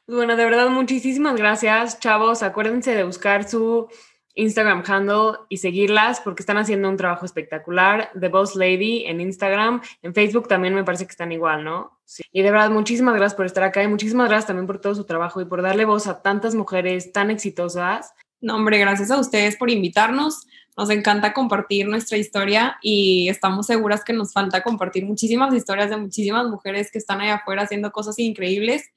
[0.08, 2.42] Bueno, de verdad, muchísimas gracias, chavos.
[2.42, 3.88] Acuérdense de buscar su
[4.36, 8.10] Instagram handle y seguirlas porque están haciendo un trabajo espectacular.
[8.18, 12.00] The Boss Lady en Instagram, en Facebook también me parece que están igual, ¿no?
[12.06, 12.22] Sí.
[12.32, 15.04] Y de verdad, muchísimas gracias por estar acá y muchísimas gracias también por todo su
[15.04, 18.14] trabajo y por darle voz a tantas mujeres tan exitosas.
[18.40, 20.46] No, hombre, gracias a ustedes por invitarnos.
[20.74, 25.98] Nos encanta compartir nuestra historia y estamos seguras que nos falta compartir muchísimas historias de
[25.98, 28.90] muchísimas mujeres que están allá afuera haciendo cosas increíbles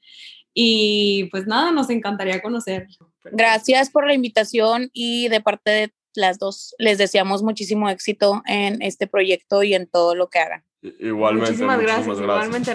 [0.54, 2.88] y pues nada, nos encantaría conocer.
[3.24, 8.82] Gracias por la invitación y de parte de las dos les deseamos muchísimo éxito en
[8.82, 10.64] este proyecto y en todo lo que hagan.
[10.82, 11.52] Igualmente.
[11.52, 12.72] Muchísimas, gracias, Igualmente.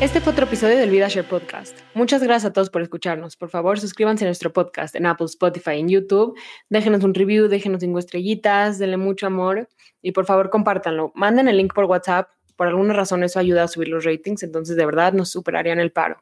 [0.00, 1.76] Este fue otro episodio del VidaShare Podcast.
[1.92, 3.36] Muchas gracias a todos por escucharnos.
[3.36, 6.38] Por favor, suscríbanse a nuestro podcast en Apple, Spotify, en YouTube.
[6.68, 9.68] Déjenos un review, déjenos cinco estrellitas, denle mucho amor
[10.00, 11.10] y por favor compártanlo.
[11.16, 14.74] Manden el link por WhatsApp por alguna razón eso ayuda a subir los ratings, entonces
[14.74, 16.20] de verdad nos superarían el paro.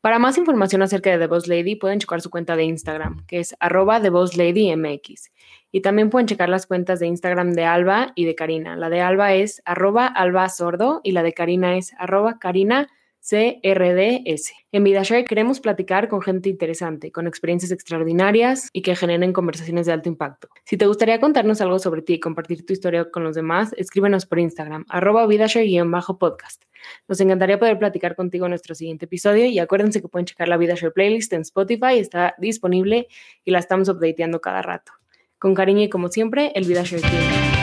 [0.00, 3.38] Para más información acerca de The Boss Lady, pueden checar su cuenta de Instagram, que
[3.38, 5.30] es arroba The Lady MX.
[5.70, 8.76] Y también pueden checar las cuentas de Instagram de Alba y de Karina.
[8.76, 12.88] La de Alba es arroba Alba Sordo y la de Karina es arroba Karina
[13.28, 14.52] CRDS.
[14.72, 19.92] En VidaShare queremos platicar con gente interesante, con experiencias extraordinarias y que generen conversaciones de
[19.92, 20.48] alto impacto.
[20.64, 24.24] Si te gustaría contarnos algo sobre ti y compartir tu historia con los demás, escríbenos
[24.24, 26.62] por Instagram, arroba VidaShare-podcast.
[27.06, 30.56] Nos encantaría poder platicar contigo en nuestro siguiente episodio y acuérdense que pueden checar la
[30.56, 33.08] VidaShare playlist en Spotify, está disponible
[33.44, 34.92] y la estamos updateando cada rato.
[35.38, 37.57] Con cariño y como siempre, el VidaShare Team.